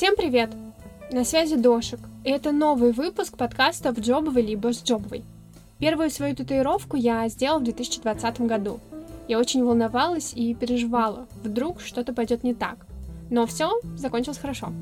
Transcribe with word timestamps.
Всем 0.00 0.16
привет! 0.16 0.48
На 1.12 1.24
связи 1.26 1.56
Дошик, 1.56 2.00
и 2.24 2.30
это 2.30 2.52
новый 2.52 2.92
выпуск 2.92 3.36
подкаста 3.36 3.92
«В 3.92 3.98
джобовой 3.98 4.40
либо 4.40 4.72
с 4.72 4.82
джобовой». 4.82 5.24
Первую 5.78 6.08
свою 6.08 6.34
татуировку 6.34 6.96
я 6.96 7.28
сделала 7.28 7.58
в 7.58 7.64
2020 7.64 8.40
году. 8.40 8.80
Я 9.28 9.38
очень 9.38 9.62
волновалась 9.62 10.32
и 10.32 10.54
переживала, 10.54 11.26
вдруг 11.44 11.82
что-то 11.82 12.14
пойдет 12.14 12.44
не 12.44 12.54
так. 12.54 12.78
Но 13.28 13.44
все 13.44 13.78
закончилось 13.94 14.38
хорошо. 14.38 14.72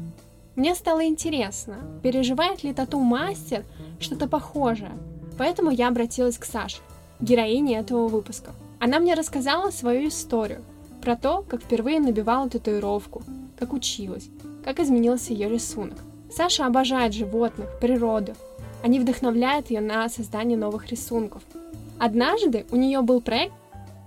Мне 0.55 0.77
стало 0.77 1.05
интересно, 1.05 1.79
переживает 2.05 2.63
ли 2.63 2.73
тату-мастер 2.73 3.65
что-то 3.99 4.29
похожее, 4.29 4.93
поэтому 5.37 5.73
я 5.73 5.89
обратилась 5.89 6.39
к 6.39 6.45
Саше, 6.45 6.79
героине 7.19 7.79
этого 7.79 8.07
выпуска. 8.07 8.53
Она 8.79 9.01
мне 9.01 9.15
рассказала 9.15 9.73
свою 9.73 10.11
историю, 10.11 10.63
про 11.03 11.17
то, 11.17 11.45
как 11.49 11.63
впервые 11.63 11.99
набивала 11.99 12.49
татуировку, 12.49 13.25
как 13.59 13.73
училась, 13.73 14.29
как 14.65 14.81
изменился 14.81 15.33
ее 15.33 15.49
рисунок. 15.49 15.99
Саша 16.31 16.67
обожает 16.67 17.15
животных, 17.15 17.69
природу. 17.81 18.35
Они 18.83 19.01
вдохновляют 19.01 19.71
ее 19.71 19.81
на 19.81 20.09
создание 20.09 20.57
новых 20.57 20.89
рисунков. 20.89 21.43
Однажды 21.99 22.67
у 22.71 22.77
нее 22.77 23.01
был 23.03 23.21
проект, 23.21 23.55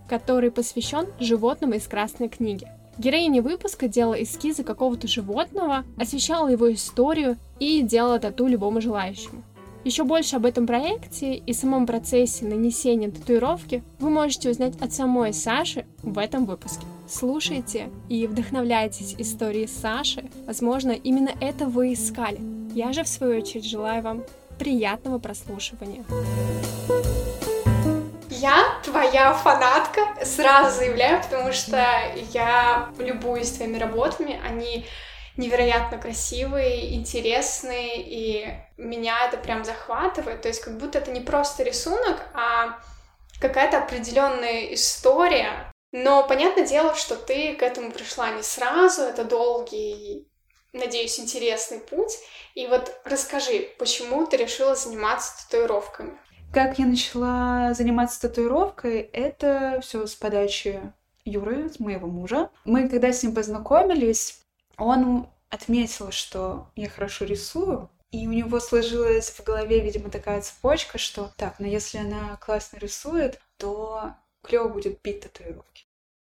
который 0.08 0.52
посвящен 0.52 1.08
животным 1.20 1.74
из 1.74 1.88
Красной 1.88 2.30
книги. 2.30 2.68
Героиня 2.98 3.42
выпуска 3.42 3.88
делала 3.88 4.22
эскизы 4.22 4.64
какого-то 4.64 5.08
животного, 5.08 5.84
освещала 5.98 6.48
его 6.50 6.72
историю 6.72 7.38
и 7.60 7.82
делала 7.82 8.20
тату 8.20 8.48
любому 8.48 8.82
желающему. 8.82 9.44
Еще 9.84 10.04
больше 10.04 10.36
об 10.36 10.46
этом 10.46 10.68
проекте 10.68 11.36
и 11.36 11.54
самом 11.54 11.88
процессе 11.88 12.46
нанесения 12.46 13.10
татуировки 13.10 13.84
вы 14.00 14.10
можете 14.12 14.52
узнать 14.52 14.80
от 14.80 14.94
самой 14.94 15.34
Саши 15.34 15.86
в 16.04 16.20
этом 16.20 16.46
выпуске. 16.46 16.86
Слушайте 17.14 17.90
и 18.08 18.26
вдохновляйтесь 18.26 19.16
историей 19.18 19.68
Саши. 19.68 20.30
Возможно, 20.48 20.92
именно 20.92 21.34
это 21.42 21.66
вы 21.66 21.92
искали. 21.92 22.40
Я 22.74 22.94
же, 22.94 23.04
в 23.04 23.08
свою 23.10 23.42
очередь, 23.42 23.70
желаю 23.70 24.02
вам 24.02 24.24
приятного 24.58 25.20
прослушивания. 25.20 26.06
Я 28.30 28.80
твоя 28.86 29.34
фанатка, 29.34 30.02
сразу 30.24 30.78
заявляю, 30.78 31.22
потому 31.22 31.52
что 31.52 31.86
я 32.32 32.90
любуюсь 32.98 33.52
твоими 33.52 33.78
работами, 33.78 34.40
они 34.48 34.86
невероятно 35.36 35.98
красивые, 35.98 36.96
интересные, 36.96 37.98
и 37.98 38.48
меня 38.78 39.28
это 39.28 39.36
прям 39.36 39.66
захватывает. 39.66 40.42
То 40.44 40.48
есть 40.48 40.62
как 40.62 40.78
будто 40.78 41.00
это 41.00 41.12
не 41.12 41.20
просто 41.20 41.64
рисунок, 41.64 42.22
а 42.34 42.80
какая-то 43.42 43.80
определенная 43.80 44.74
история. 44.74 45.71
Но 45.92 46.26
понятное 46.26 46.66
дело, 46.66 46.96
что 46.96 47.16
ты 47.16 47.56
к 47.56 47.62
этому 47.62 47.92
пришла 47.92 48.32
не 48.32 48.44
сразу, 48.44 49.02
это 49.02 49.26
долгий, 49.26 50.28
надеюсь, 50.74 51.20
интересный 51.20 51.80
путь. 51.80 52.18
И 52.56 52.68
вот 52.68 52.94
расскажи, 53.04 53.70
почему 53.78 54.26
ты 54.26 54.38
решила 54.38 54.76
заниматься 54.76 55.44
татуировками? 55.44 56.18
Как 56.54 56.80
я 56.80 56.86
начала 56.86 57.74
заниматься 57.74 58.22
татуировкой, 58.22 59.02
это 59.02 59.80
все 59.82 60.06
с 60.06 60.16
подачи 60.16 60.82
Юры, 61.24 61.70
с 61.70 61.80
моего 61.80 62.08
мужа. 62.08 62.50
Мы, 62.66 62.90
когда 62.90 63.12
с 63.12 63.24
ним 63.24 63.36
познакомились, 63.36 64.42
он 64.78 65.30
отметил, 65.50 66.12
что 66.12 66.68
я 66.76 66.90
хорошо 66.90 67.26
рисую, 67.26 67.90
и 68.12 68.28
у 68.28 68.32
него 68.32 68.60
сложилась 68.60 69.30
в 69.30 69.44
голове, 69.44 69.80
видимо, 69.80 70.10
такая 70.10 70.42
цепочка, 70.42 70.98
что 70.98 71.32
так, 71.38 71.60
но 71.60 71.68
если 71.68 72.00
она 72.00 72.38
классно 72.38 72.78
рисует, 72.78 73.40
то 73.58 74.16
клево 74.42 74.70
будет 74.70 75.02
бить 75.02 75.22
татуировки. 75.22 75.86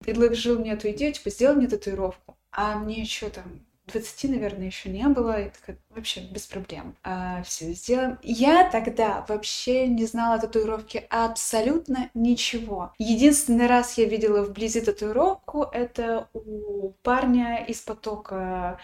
Предложил 0.00 0.58
мне 0.58 0.72
эту 0.72 0.91
идею, 0.91 1.12
типа, 1.12 1.31
сделай 1.31 1.56
мне 1.56 1.69
татуировку. 1.69 2.36
А 2.50 2.77
мне 2.77 3.05
что 3.05 3.31
там, 3.31 3.64
20, 3.86 4.31
наверное, 4.31 4.67
еще 4.67 4.89
не 4.91 5.06
было, 5.09 5.41
и 5.41 5.50
такая, 5.50 5.78
вообще 5.91 6.20
без 6.20 6.47
проблем. 6.47 6.97
А, 7.03 7.43
все 7.43 7.72
сделаем. 7.72 8.19
Я 8.22 8.69
тогда 8.71 9.25
вообще 9.28 9.87
не 9.87 10.06
знала 10.06 10.38
татуировки 10.38 11.06
абсолютно 11.10 12.10
ничего. 12.15 12.93
Единственный 12.99 13.66
раз 13.66 13.99
я 13.99 14.05
видела 14.05 14.43
вблизи 14.43 14.81
татуировку, 14.81 15.62
это 15.62 16.28
у 16.32 16.91
парня 17.03 17.65
из 17.65 17.81
потока 17.81 18.78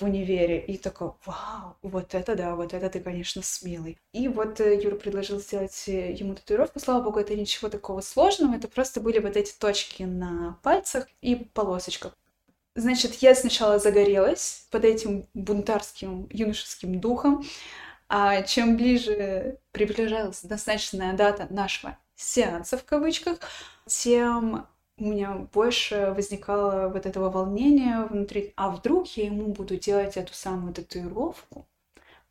в 0.00 0.04
универе. 0.04 0.60
И 0.60 0.78
такой, 0.78 1.12
вау, 1.24 1.76
вот 1.82 2.14
это 2.14 2.34
да, 2.36 2.54
вот 2.54 2.74
это 2.74 2.88
ты, 2.88 3.00
конечно, 3.00 3.42
смелый. 3.42 3.98
И 4.12 4.28
вот 4.28 4.60
э, 4.60 4.80
Юра 4.80 4.96
предложил 4.96 5.40
сделать 5.40 5.84
э, 5.88 6.12
ему 6.12 6.34
татуировку. 6.34 6.80
Слава 6.80 7.02
богу, 7.02 7.20
это 7.20 7.34
ничего 7.34 7.68
такого 7.68 8.00
сложного. 8.00 8.54
Это 8.56 8.68
просто 8.68 9.00
были 9.00 9.18
вот 9.18 9.36
эти 9.36 9.52
точки 9.52 10.04
на 10.04 10.58
пальцах 10.62 11.06
и 11.20 11.36
полосочка. 11.36 12.12
Значит, 12.74 13.14
я 13.14 13.34
сначала 13.34 13.78
загорелась 13.78 14.66
под 14.70 14.84
этим 14.84 15.26
бунтарским 15.34 16.28
юношеским 16.30 17.00
духом, 17.00 17.44
а 18.08 18.42
чем 18.42 18.76
ближе 18.76 19.58
приближалась 19.72 20.42
достаточная 20.42 21.14
дата 21.14 21.48
нашего 21.50 21.98
сеанса 22.14 22.78
в 22.78 22.84
кавычках, 22.84 23.38
тем 23.86 24.66
у 24.98 25.04
меня 25.04 25.34
больше 25.52 26.12
возникало 26.16 26.88
вот 26.88 27.06
этого 27.06 27.30
волнения 27.30 28.04
внутри. 28.04 28.52
А 28.56 28.70
вдруг 28.70 29.06
я 29.16 29.26
ему 29.26 29.48
буду 29.52 29.76
делать 29.76 30.16
эту 30.16 30.34
самую 30.34 30.74
татуировку, 30.74 31.66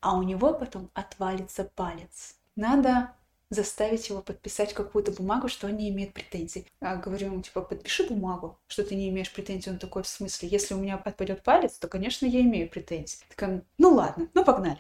а 0.02 0.18
у 0.18 0.24
него 0.24 0.54
потом 0.54 0.90
отвалится 0.94 1.64
палец. 1.76 2.36
Надо 2.56 3.14
заставить 3.50 4.10
его 4.10 4.22
подписать 4.22 4.74
какую-то 4.74 5.12
бумагу, 5.12 5.48
что 5.48 5.68
он 5.68 5.78
не 5.78 5.90
имеет 5.90 6.14
претензий. 6.14 6.66
А 6.82 6.98
говорю 6.98 7.28
ему, 7.28 7.42
типа, 7.42 7.62
подпиши 7.62 8.06
бумагу, 8.06 8.60
что 8.68 8.84
ты 8.84 8.96
не 8.96 9.10
имеешь 9.10 9.32
претензий. 9.32 9.70
Он 9.70 9.80
такой, 9.80 10.04
в 10.04 10.08
смысле, 10.08 10.50
если 10.50 10.74
у 10.74 10.78
меня 10.78 10.96
отпадет 10.96 11.44
палец, 11.44 11.78
то, 11.78 11.88
конечно, 11.88 12.26
я 12.26 12.42
имею 12.42 12.70
претензии. 12.70 13.20
Такая, 13.30 13.64
ну 13.78 13.94
ладно, 13.94 14.28
ну 14.34 14.44
погнали. 14.44 14.80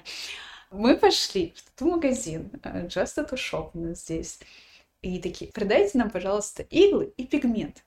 Мы 0.70 0.98
пошли 0.98 1.54
в 1.56 1.64
тату-магазин, 1.64 2.52
э, 2.64 2.88
Just 2.88 3.16
Tattoo 3.16 3.36
Shop 3.38 3.72
у 3.74 3.80
нас 3.80 4.02
здесь. 4.02 4.40
И 5.02 5.20
такие, 5.20 5.52
продайте 5.52 5.98
нам, 5.98 6.10
пожалуйста, 6.10 6.64
иглы 6.64 7.14
и 7.18 7.26
пигмент. 7.26 7.84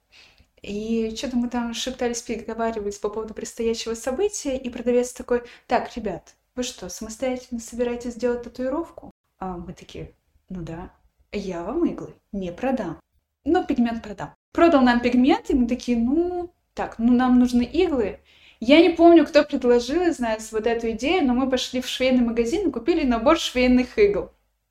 И 0.63 1.15
что-то 1.17 1.37
мы 1.37 1.49
там 1.49 1.75
шептались, 1.75 2.23
переговаривались 2.23 2.99
по 2.99 3.09
поводу 3.09 3.35
предстоящего 3.35 3.95
события, 3.95 4.57
и 4.57 4.69
продавец 4.69 5.13
такой, 5.13 5.43
так, 5.67 5.97
ребят, 5.97 6.37
вы 6.55 6.63
что, 6.63 6.89
самостоятельно 6.89 7.61
собираетесь 7.61 8.13
сделать 8.13 8.43
татуировку? 8.43 9.11
А 9.39 9.57
мы 9.57 9.73
такие, 9.73 10.13
ну 10.49 10.63
да, 10.63 10.93
я 11.33 11.63
вам 11.63 11.85
иглы 11.87 12.15
не 12.33 12.53
продам. 12.53 13.01
Но 13.45 13.65
пигмент 13.65 14.03
продам. 14.03 14.35
Продал 14.53 14.83
нам 14.83 15.01
пигмент, 15.01 15.49
и 15.49 15.55
мы 15.55 15.67
такие, 15.67 15.97
ну, 15.97 16.53
так, 16.75 16.99
ну 16.99 17.13
нам 17.13 17.39
нужны 17.39 17.63
иглы. 17.63 18.21
Я 18.59 18.83
не 18.83 18.91
помню, 18.91 19.27
кто 19.27 19.45
предложил 19.45 20.03
из 20.03 20.19
нас 20.19 20.53
вот 20.53 20.67
эту 20.67 20.91
идею, 20.91 21.27
но 21.27 21.33
мы 21.33 21.49
пошли 21.49 21.81
в 21.81 21.89
швейный 21.89 22.23
магазин 22.23 22.69
и 22.69 22.73
купили 22.73 23.07
набор 23.07 23.39
швейных 23.39 23.99
игл. 23.99 24.31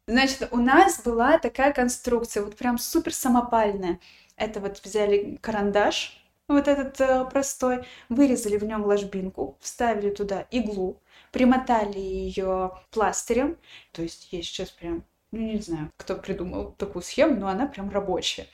Значит, 0.09 0.47
у 0.49 0.57
нас 0.57 1.03
была 1.03 1.37
такая 1.37 1.71
конструкция, 1.71 2.41
вот 2.41 2.55
прям 2.57 2.79
супер 2.79 3.13
самопальная. 3.13 3.99
Это 4.37 4.59
вот 4.59 4.81
взяли 4.83 5.37
карандаш, 5.39 6.19
вот 6.47 6.67
этот 6.67 6.99
э, 6.99 7.25
простой, 7.25 7.85
вырезали 8.09 8.57
в 8.57 8.63
нем 8.63 8.83
ложбинку, 8.85 9.55
вставили 9.61 10.09
туда 10.09 10.47
иглу, 10.49 10.99
примотали 11.31 11.99
ее 11.99 12.71
пластырем. 12.89 13.57
То 13.91 14.01
есть 14.01 14.29
я 14.31 14.41
сейчас 14.41 14.71
прям 14.71 15.03
ну, 15.31 15.41
не 15.41 15.61
знаю, 15.61 15.91
кто 15.97 16.15
придумал 16.15 16.71
такую 16.71 17.03
схему, 17.03 17.35
но 17.35 17.47
она 17.47 17.67
прям 17.67 17.91
рабочая. 17.91 18.47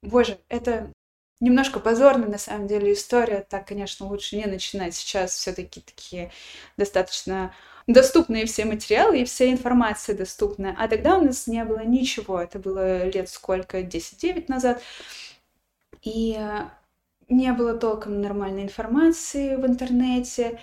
Боже, 0.00 0.38
это 0.48 0.90
немножко 1.40 1.78
позорная 1.78 2.28
на 2.28 2.38
самом 2.38 2.68
деле 2.68 2.94
история. 2.94 3.46
Так, 3.46 3.68
конечно, 3.68 4.06
лучше 4.06 4.36
не 4.36 4.46
начинать. 4.46 4.94
Сейчас 4.94 5.34
все-таки 5.34 5.82
такие 5.82 6.32
достаточно 6.78 7.54
доступные 7.86 8.46
все 8.46 8.64
материалы 8.64 9.20
и 9.20 9.24
вся 9.24 9.50
информация 9.50 10.16
доступна. 10.16 10.74
А 10.78 10.88
тогда 10.88 11.18
у 11.18 11.22
нас 11.22 11.46
не 11.46 11.64
было 11.64 11.84
ничего. 11.84 12.40
Это 12.40 12.58
было 12.58 13.08
лет 13.08 13.28
сколько? 13.28 13.80
10-9 13.80 14.44
назад. 14.48 14.82
И 16.02 16.38
не 17.28 17.52
было 17.52 17.74
толком 17.74 18.20
нормальной 18.20 18.64
информации 18.64 19.56
в 19.56 19.66
интернете. 19.66 20.60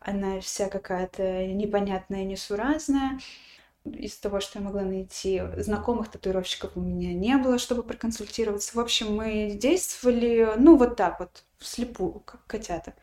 Она 0.00 0.40
вся 0.40 0.68
какая-то 0.68 1.46
непонятная, 1.46 2.24
несуразная 2.24 3.20
из 3.84 4.16
того, 4.16 4.40
что 4.40 4.58
я 4.58 4.64
могла 4.64 4.82
найти. 4.82 5.42
Знакомых 5.56 6.10
татуировщиков 6.10 6.72
у 6.76 6.80
меня 6.80 7.14
не 7.14 7.36
было, 7.36 7.58
чтобы 7.58 7.82
проконсультироваться. 7.82 8.76
В 8.76 8.80
общем, 8.80 9.14
мы 9.14 9.52
действовали, 9.52 10.54
ну, 10.58 10.76
вот 10.76 10.96
так 10.96 11.20
вот, 11.20 11.44
вслепую, 11.58 12.20
как 12.20 12.46
котята. 12.46 12.94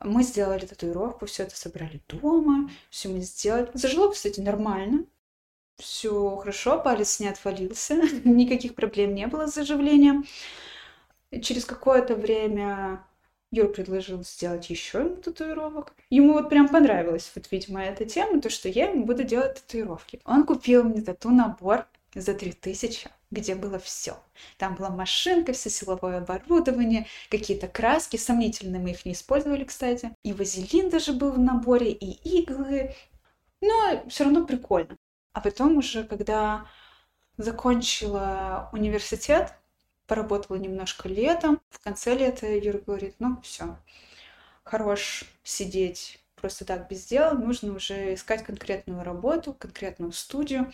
Мы 0.00 0.22
сделали 0.22 0.66
татуировку, 0.66 1.26
все 1.26 1.44
это 1.44 1.56
собрали 1.56 2.02
дома, 2.08 2.70
все 2.90 3.08
мы 3.08 3.20
сделали. 3.20 3.70
Зажило, 3.74 4.10
кстати, 4.10 4.40
нормально. 4.40 5.06
Все 5.76 6.36
хорошо, 6.36 6.80
палец 6.80 7.20
не 7.20 7.28
отвалился, 7.28 7.94
никаких 8.24 8.74
проблем 8.74 9.14
не 9.14 9.26
было 9.26 9.46
с 9.46 9.54
заживлением. 9.54 10.24
Через 11.42 11.64
какое-то 11.66 12.14
время 12.14 13.04
Юр 13.52 13.68
предложил 13.68 14.22
сделать 14.24 14.68
еще 14.70 14.98
ему 14.98 15.16
татуировок. 15.16 15.94
Ему 16.10 16.34
вот 16.34 16.48
прям 16.48 16.68
понравилась 16.68 17.30
вот, 17.34 17.50
видимо, 17.50 17.82
эта 17.82 18.04
тема, 18.04 18.40
то, 18.40 18.50
что 18.50 18.68
я 18.68 18.90
ему 18.90 19.04
буду 19.04 19.24
делать 19.24 19.62
татуировки. 19.62 20.20
Он 20.24 20.44
купил 20.44 20.84
мне 20.84 21.00
тату-набор. 21.00 21.86
за 22.14 22.34
3000, 22.34 23.08
где 23.30 23.54
было 23.54 23.78
все. 23.78 24.18
Там 24.58 24.74
была 24.74 24.90
машинка, 24.90 25.52
все 25.52 25.70
силовое 25.70 26.18
оборудование, 26.18 27.06
какие-то 27.30 27.68
краски, 27.68 28.16
сомнительные 28.16 28.80
мы 28.80 28.90
их 28.90 29.04
не 29.04 29.12
использовали, 29.12 29.64
кстати. 29.64 30.12
И 30.22 30.32
вазелин 30.32 30.90
даже 30.90 31.12
был 31.12 31.30
в 31.32 31.38
наборе, 31.38 31.92
и 31.92 32.38
иглы. 32.38 32.94
Но 33.60 34.02
все 34.08 34.24
равно 34.24 34.46
прикольно. 34.46 34.96
А 35.32 35.40
потом 35.40 35.76
уже, 35.76 36.04
когда 36.04 36.66
закончила 37.36 38.70
университет, 38.72 39.52
поработала 40.06 40.56
немножко 40.56 41.08
летом, 41.08 41.60
в 41.70 41.80
конце 41.80 42.14
лета 42.14 42.46
Юра 42.46 42.78
говорит, 42.78 43.16
ну 43.18 43.40
все, 43.42 43.76
хорош 44.64 45.24
сидеть 45.42 46.20
просто 46.36 46.64
так 46.64 46.88
без 46.88 47.06
дела, 47.06 47.32
нужно 47.32 47.74
уже 47.74 48.14
искать 48.14 48.44
конкретную 48.44 49.02
работу, 49.02 49.54
конкретную 49.54 50.12
студию. 50.12 50.72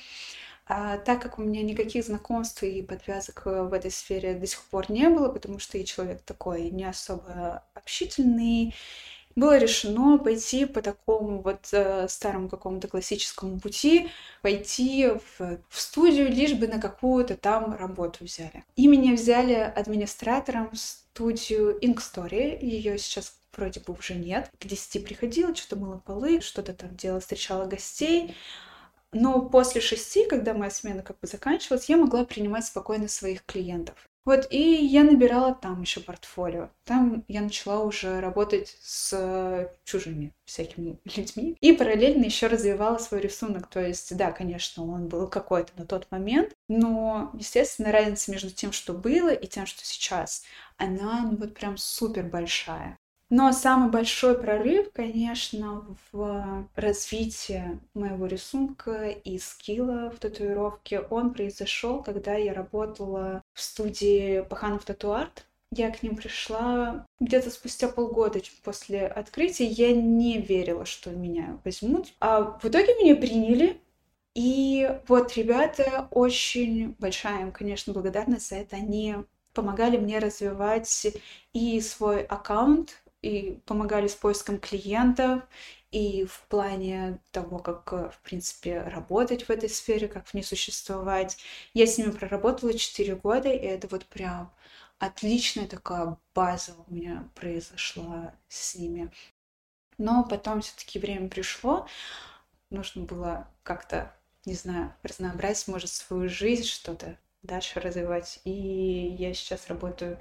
А 0.67 0.99
так 0.99 1.21
как 1.21 1.39
у 1.39 1.43
меня 1.43 1.63
никаких 1.63 2.05
знакомств 2.05 2.63
и 2.63 2.83
подвязок 2.83 3.43
э, 3.47 3.63
в 3.63 3.73
этой 3.73 3.91
сфере 3.91 4.35
до 4.35 4.47
сих 4.47 4.63
пор 4.65 4.91
не 4.91 5.09
было, 5.09 5.29
потому 5.29 5.59
что 5.59 5.77
я 5.77 5.85
человек 5.85 6.23
такой 6.23 6.71
не 6.71 6.85
особо 6.85 7.65
общительный, 7.75 8.75
было 9.37 9.59
решено 9.59 10.19
пойти 10.19 10.67
по 10.67 10.83
такому 10.83 11.41
вот 11.43 11.69
э, 11.73 12.09
старому 12.09 12.49
какому-то 12.49 12.89
классическому 12.89 13.61
пути, 13.61 14.09
пойти 14.43 15.09
в, 15.09 15.59
в 15.69 15.81
студию, 15.81 16.31
лишь 16.31 16.55
бы 16.55 16.69
на 16.69 16.81
какую-то 16.81 17.37
там 17.37 17.75
работу 17.75 18.25
взяли. 18.25 18.65
И 18.77 18.87
меня 18.87 19.15
взяли 19.15 19.55
администратором 19.55 20.71
в 20.71 20.79
студию 20.79 21.79
Ink 21.81 21.99
Story. 21.99 22.59
Ее 22.61 22.99
сейчас 22.99 23.35
вроде 23.57 23.81
бы 23.81 23.95
уже 23.95 24.15
нет. 24.15 24.51
К 24.59 24.67
10 24.67 25.05
приходила, 25.05 25.55
что-то 25.55 25.77
мыла 25.77 25.99
полы, 25.99 26.41
что-то 26.41 26.73
там 26.73 26.97
делала, 26.97 27.21
встречала 27.21 27.67
гостей. 27.67 28.35
Но 29.13 29.43
после 29.43 29.81
шести, 29.81 30.27
когда 30.27 30.55
моя 30.55 30.71
смена 30.71 31.03
как 31.03 31.19
бы 31.21 31.27
заканчивалась, 31.27 31.89
я 31.89 31.99
могла 31.99 32.25
принимать 32.25 32.65
спокойно 32.65 33.09
своих 33.09 33.45
клиентов. 33.45 34.09
Вот, 34.25 34.47
и 34.51 34.61
я 34.61 35.03
набирала 35.03 35.55
там 35.55 35.81
еще 35.81 36.01
портфолио. 36.01 36.71
Там 36.85 37.25
я 37.27 37.41
начала 37.41 37.83
уже 37.83 38.21
работать 38.21 38.77
с 38.81 39.73
чужими 39.85 40.33
всякими 40.45 40.99
людьми. 41.17 41.57
И 41.61 41.73
параллельно 41.73 42.25
еще 42.25 42.47
развивала 42.47 42.99
свой 42.99 43.21
рисунок. 43.21 43.67
То 43.67 43.81
есть, 43.81 44.17
да, 44.17 44.31
конечно, 44.31 44.85
он 44.85 45.09
был 45.09 45.27
какой-то 45.27 45.73
на 45.77 45.87
тот 45.87 46.11
момент, 46.11 46.55
но, 46.69 47.31
естественно, 47.35 47.91
разница 47.91 48.31
между 48.31 48.51
тем, 48.51 48.73
что 48.73 48.93
было, 48.93 49.31
и 49.33 49.47
тем, 49.47 49.67
что 49.67 49.85
сейчас, 49.85 50.45
она, 50.77 51.23
ну 51.23 51.37
вот 51.37 51.55
прям 51.55 51.77
супер 51.77 52.25
большая. 52.25 52.99
Но 53.35 53.51
самый 53.53 53.91
большой 53.91 54.39
прорыв, 54.39 54.93
конечно, 54.93 55.97
в 56.13 56.69
развитии 56.77 57.81
моего 57.95 58.27
рисунка 58.27 59.09
и 59.09 59.39
скилла 59.39 60.11
в 60.11 60.19
татуировке, 60.19 61.01
он 61.01 61.33
произошел, 61.33 62.03
когда 62.03 62.35
я 62.35 62.53
работала 62.53 63.42
в 63.53 63.61
студии 63.61 64.43
Паханов 64.43 64.85
Татуарт. 64.85 65.47
Я 65.75 65.91
к 65.91 66.03
ним 66.03 66.17
пришла 66.17 67.07
где-то 67.19 67.51
спустя 67.51 67.89
полгода 67.89 68.41
после 68.63 69.07
открытия. 69.07 69.67
Я 69.67 69.93
не 69.93 70.39
верила, 70.39 70.85
что 70.85 71.11
меня 71.11 71.59
возьмут. 71.65 72.13
А 72.21 72.59
в 72.59 72.65
итоге 72.65 72.95
меня 73.03 73.17
приняли. 73.17 73.81
И 74.35 74.89
вот 75.09 75.35
ребята, 75.37 76.09
очень 76.11 76.95
большая 76.99 77.43
им, 77.43 77.53
конечно, 77.53 77.93
благодарность 77.93 78.49
за 78.49 78.57
это. 78.57 78.77
Они 78.77 79.17
помогали 79.55 79.97
мне 79.97 80.19
развивать 80.19 81.07
и 81.53 81.81
свой 81.81 82.25
аккаунт 82.25 83.03
и 83.23 83.59
помогали 83.67 84.09
с 84.09 84.15
поиском 84.15 84.59
клиентов, 84.59 85.43
и 85.93 86.25
в 86.25 86.47
плане 86.49 87.21
того, 87.33 87.59
как, 87.59 87.93
э, 87.93 88.11
в 88.11 88.21
принципе, 88.23 88.81
работать 88.83 89.45
в 89.45 89.51
этой 89.51 89.69
сфере, 89.69 90.09
как 90.09 90.27
в 90.27 90.35
ней 90.35 90.43
существовать. 90.43 91.39
Я 91.75 91.87
с 91.87 91.99
ними 91.99 92.11
проработала 92.11 92.75
4 92.77 93.15
года, 93.17 93.51
и 93.51 93.59
это 93.59 93.89
вот 93.89 94.07
прям 94.07 94.53
отличная 94.99 95.69
такая 95.69 96.17
база 96.35 96.75
у 96.87 96.95
меня 96.95 97.29
произошла 97.35 98.35
с 98.49 98.75
ними. 98.75 99.13
Но 99.99 100.25
потом 100.25 100.63
все-таки 100.63 100.99
время 100.99 101.29
пришло, 101.29 101.87
нужно 102.71 103.03
было 103.03 103.49
как-то, 103.63 104.17
не 104.47 104.55
знаю, 104.55 104.95
разнообразить, 105.03 105.69
может, 105.69 105.91
свою 105.91 106.29
жизнь, 106.31 106.65
что-то 106.65 107.19
дальше 107.43 107.81
развивать. 107.81 108.41
И 108.45 108.51
я 109.19 109.35
сейчас 109.35 109.69
работаю 109.69 110.19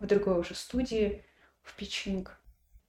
в 0.00 0.06
другой 0.06 0.40
уже 0.40 0.54
студии, 0.56 1.24
в 1.62 1.76
Пичинг. 1.76 2.36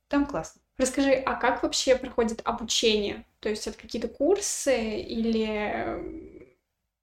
Там 0.08 0.26
классно. 0.26 0.63
Расскажи, 0.84 1.14
а 1.14 1.36
как 1.36 1.64
вообще 1.64 1.96
проходит 1.96 2.42
обучение? 2.44 3.24
То 3.40 3.48
есть 3.48 3.68
это 3.68 3.78
какие-то 3.78 4.10
курсы 4.10 5.00
или 5.00 5.98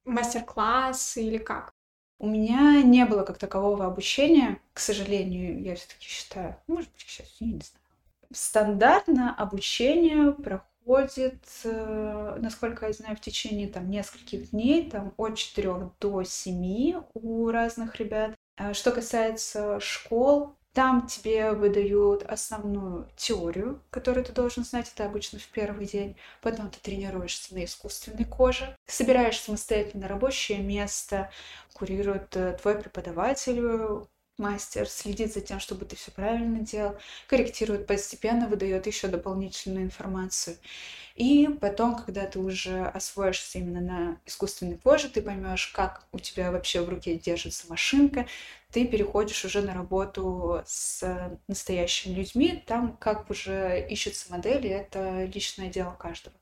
мастер-классы 0.04 1.22
или 1.22 1.38
как? 1.38 1.72
У 2.18 2.28
меня 2.28 2.82
не 2.82 3.06
было 3.06 3.22
как 3.22 3.38
такового 3.38 3.86
обучения, 3.86 4.60
к 4.74 4.80
сожалению, 4.80 5.62
я 5.62 5.76
все-таки 5.76 6.04
считаю, 6.04 6.56
может 6.66 6.90
быть, 6.90 7.00
сейчас 7.00 7.34
я 7.40 7.46
не 7.46 7.52
знаю. 7.52 7.86
Стандартно 8.30 9.34
обучение 9.34 10.32
проходит, 10.32 11.42
э, 11.64 12.36
насколько 12.38 12.86
я 12.86 12.92
знаю, 12.92 13.16
в 13.16 13.22
течение 13.22 13.66
там 13.66 13.88
нескольких 13.88 14.50
дней, 14.50 14.90
там 14.90 15.14
от 15.16 15.38
4 15.38 15.92
до 15.98 16.22
7 16.22 17.00
у 17.14 17.50
разных 17.50 17.96
ребят. 17.96 18.34
А 18.58 18.74
что 18.74 18.90
касается 18.90 19.80
школ, 19.80 20.54
там 20.72 21.06
тебе 21.06 21.52
выдают 21.52 22.22
основную 22.22 23.08
теорию, 23.16 23.82
которую 23.90 24.24
ты 24.24 24.32
должен 24.32 24.64
знать, 24.64 24.90
это 24.94 25.04
обычно 25.04 25.38
в 25.38 25.46
первый 25.48 25.86
день. 25.86 26.16
Потом 26.42 26.70
ты 26.70 26.78
тренируешься 26.80 27.54
на 27.54 27.64
искусственной 27.64 28.24
коже, 28.24 28.76
собираешь 28.86 29.40
самостоятельно 29.40 30.06
рабочее 30.06 30.58
место, 30.58 31.30
курирует 31.72 32.36
э, 32.36 32.56
твой 32.60 32.78
преподаватель, 32.78 34.06
мастер 34.40 34.88
следит 34.88 35.32
за 35.32 35.40
тем, 35.40 35.60
чтобы 35.60 35.84
ты 35.84 35.94
все 35.94 36.10
правильно 36.10 36.60
делал, 36.60 36.96
корректирует 37.28 37.86
постепенно, 37.86 38.48
выдает 38.48 38.88
еще 38.88 39.06
дополнительную 39.06 39.84
информацию. 39.84 40.56
И 41.14 41.48
потом, 41.60 41.96
когда 41.96 42.26
ты 42.26 42.38
уже 42.38 42.86
освоишься 42.86 43.58
именно 43.58 43.80
на 43.80 44.20
искусственной 44.26 44.78
коже, 44.78 45.08
ты 45.08 45.22
поймешь, 45.22 45.68
как 45.68 46.06
у 46.10 46.18
тебя 46.18 46.50
вообще 46.50 46.80
в 46.80 46.88
руке 46.88 47.16
держится 47.16 47.68
машинка, 47.68 48.26
ты 48.72 48.86
переходишь 48.86 49.44
уже 49.44 49.60
на 49.62 49.74
работу 49.74 50.62
с 50.66 51.38
настоящими 51.46 52.14
людьми. 52.14 52.62
Там 52.66 52.96
как 52.96 53.30
уже 53.30 53.86
ищутся 53.88 54.32
модели, 54.32 54.70
это 54.70 55.24
личное 55.24 55.68
дело 55.68 55.94
каждого. 55.98 56.34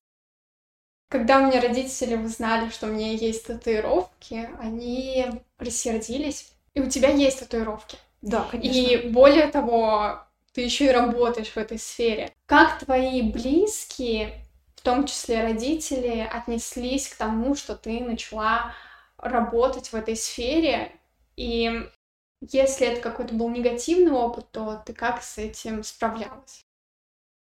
Когда 1.09 1.39
у 1.39 1.47
меня 1.47 1.62
родители 1.62 2.15
узнали, 2.15 2.69
что 2.69 2.87
у 2.87 2.91
меня 2.91 3.12
есть 3.12 3.47
татуировки, 3.47 4.50
они 4.61 5.27
рассердились. 5.59 6.53
И 6.79 6.81
у 6.81 6.89
тебя 6.89 7.09
есть 7.09 7.41
татуировки. 7.41 7.99
Да, 8.23 8.47
конечно. 8.49 8.79
И 8.79 9.09
более 9.09 9.49
того, 9.49 10.21
ты 10.52 10.61
еще 10.61 10.87
и 10.87 10.93
работаешь 10.93 11.49
в 11.49 11.57
этой 11.57 11.76
сфере. 11.76 12.33
Как 12.47 12.79
твои 12.79 13.21
близкие, 13.21 14.47
в 14.76 14.83
том 14.83 15.05
числе 15.07 15.43
родители, 15.43 16.21
отнеслись 16.33 17.09
к 17.09 17.17
тому, 17.17 17.57
что 17.57 17.75
ты 17.75 17.99
начала 17.99 18.75
работать 19.17 19.88
в 19.88 19.95
этой 19.95 20.14
сфере? 20.14 20.93
И 21.35 21.85
если 22.41 22.87
это 22.87 23.00
какой-то 23.00 23.35
был 23.35 23.49
негативный 23.49 24.12
опыт, 24.12 24.49
то 24.52 24.81
ты 24.87 24.93
как 24.93 25.25
с 25.25 25.37
этим 25.37 25.83
справлялась? 25.83 26.64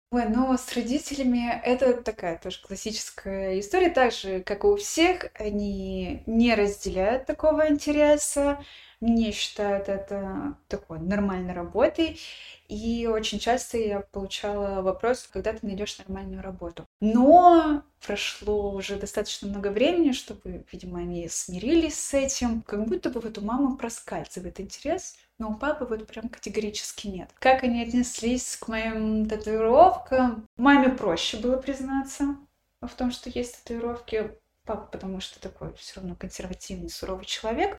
Ой, 0.10 0.26
ну 0.30 0.58
с 0.58 0.74
родителями 0.74 1.62
это 1.64 2.02
такая 2.02 2.40
тоже 2.40 2.60
классическая 2.66 3.60
история. 3.60 3.92
Так 3.92 4.14
же, 4.14 4.42
как 4.42 4.64
и 4.64 4.68
у 4.68 4.78
всех, 4.78 5.28
они 5.36 6.24
не 6.26 6.56
разделяют 6.56 7.28
такого 7.28 7.70
интереса, 7.70 8.64
не 9.00 9.32
считают 9.32 9.89
это 9.89 10.58
такой 10.68 11.00
нормальной 11.00 11.54
работой. 11.54 12.20
И 12.68 13.08
очень 13.08 13.39
часто 13.39 13.77
я 13.77 14.01
получала 14.01 14.82
вопрос, 14.82 15.30
когда 15.32 15.54
ты 15.54 15.66
найдешь 15.66 15.98
нормальную 16.00 16.42
работу. 16.42 16.86
Но 17.00 17.84
прошло 18.06 18.74
уже 18.74 18.98
достаточно 18.98 19.48
много 19.48 19.70
времени, 19.70 20.12
чтобы, 20.12 20.66
видимо, 20.72 21.00
они 21.00 21.30
смирились 21.30 21.98
с 21.98 22.13
этим. 22.13 22.62
Как 22.63 22.86
будто 22.86 23.10
бы 23.10 23.22
вот 23.22 23.38
у 23.38 23.42
мамы 23.42 23.77
проскальзывает 23.77 24.60
интерес, 24.60 25.16
но 25.39 25.51
у 25.51 25.56
папы 25.56 25.86
вот 25.86 26.06
прям 26.08 26.27
категорически 26.27 27.08
нет. 27.08 27.30
Как 27.39 27.63
они 27.63 27.84
отнеслись 27.84 28.58
к 28.58 28.68
моим 28.68 29.27
татуировкам? 29.27 30.46
Маме 30.58 30.89
проще 30.89 31.38
было 31.38 31.58
признаться 31.58 32.36
в 32.82 32.94
том, 32.96 33.12
что 33.12 33.30
есть 33.30 33.63
татуировки. 33.63 34.32
Папа, 34.66 34.86
потому 34.92 35.22
что 35.22 35.39
такой 35.39 35.74
все 35.75 36.01
равно 36.01 36.16
консервативный, 36.16 36.89
суровый 36.89 37.24
человек. 37.24 37.77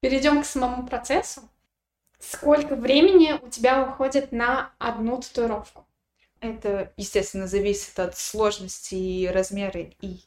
Перейдем 0.00 0.42
к 0.42 0.46
самому 0.46 0.86
процессу. 0.86 1.42
Сколько 2.18 2.74
времени 2.74 3.32
у 3.32 3.48
тебя 3.48 3.82
уходит 3.82 4.32
на 4.32 4.72
одну 4.78 5.20
татуировку? 5.20 5.86
Это, 6.40 6.92
естественно, 6.96 7.46
зависит 7.46 7.98
от 7.98 8.16
сложности 8.16 8.94
и 8.94 9.26
размера 9.26 9.80
и 10.00 10.20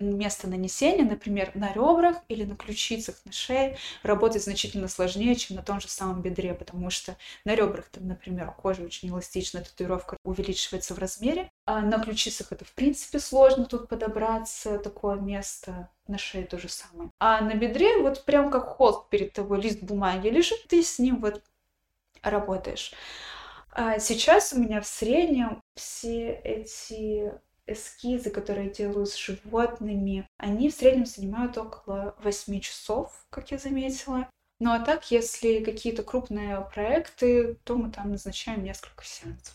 места 0.00 0.48
нанесения, 0.48 1.04
например, 1.04 1.52
на 1.54 1.72
ребрах 1.72 2.18
или 2.28 2.44
на 2.44 2.56
ключицах, 2.56 3.16
на 3.24 3.32
шее, 3.32 3.78
работать 4.02 4.44
значительно 4.44 4.88
сложнее, 4.88 5.34
чем 5.36 5.56
на 5.56 5.62
том 5.62 5.80
же 5.80 5.88
самом 5.88 6.20
бедре, 6.20 6.54
потому 6.54 6.90
что 6.90 7.16
на 7.44 7.54
ребрах, 7.54 7.88
там, 7.88 8.06
например, 8.08 8.50
кожа 8.52 8.82
очень 8.82 9.08
эластичная, 9.08 9.62
татуировка 9.62 10.16
увеличивается 10.24 10.94
в 10.94 10.98
размере, 10.98 11.50
на 11.66 11.98
ключицах 12.00 12.52
это, 12.52 12.64
в 12.64 12.72
принципе, 12.72 13.18
сложно 13.18 13.64
тут 13.64 13.88
подобраться, 13.88 14.78
такое 14.78 15.16
место. 15.16 15.88
На 16.06 16.18
шее 16.18 16.44
то 16.44 16.58
же 16.58 16.68
самое. 16.68 17.10
А 17.18 17.40
на 17.40 17.54
бедре 17.54 17.98
вот 17.98 18.24
прям 18.24 18.50
как 18.50 18.68
холст 18.68 19.08
перед 19.08 19.32
тобой, 19.32 19.60
лист 19.60 19.82
бумаги 19.82 20.28
лежит, 20.28 20.68
ты 20.68 20.82
с 20.82 20.98
ним 20.98 21.20
вот 21.20 21.42
работаешь. 22.22 22.92
А 23.72 23.98
сейчас 23.98 24.52
у 24.52 24.60
меня 24.60 24.80
в 24.80 24.86
среднем 24.86 25.60
все 25.74 26.30
эти 26.32 27.32
эскизы, 27.66 28.30
которые 28.30 28.68
я 28.68 28.72
делаю 28.72 29.06
с 29.06 29.16
животными, 29.16 30.28
они 30.38 30.70
в 30.70 30.74
среднем 30.74 31.06
занимают 31.06 31.58
около 31.58 32.14
8 32.22 32.60
часов, 32.60 33.26
как 33.30 33.50
я 33.50 33.58
заметила. 33.58 34.28
Ну 34.60 34.72
а 34.72 34.78
так, 34.78 35.10
если 35.10 35.62
какие-то 35.62 36.02
крупные 36.02 36.60
проекты, 36.72 37.58
то 37.64 37.76
мы 37.76 37.90
там 37.90 38.12
назначаем 38.12 38.62
несколько 38.62 39.04
сеансов. 39.04 39.54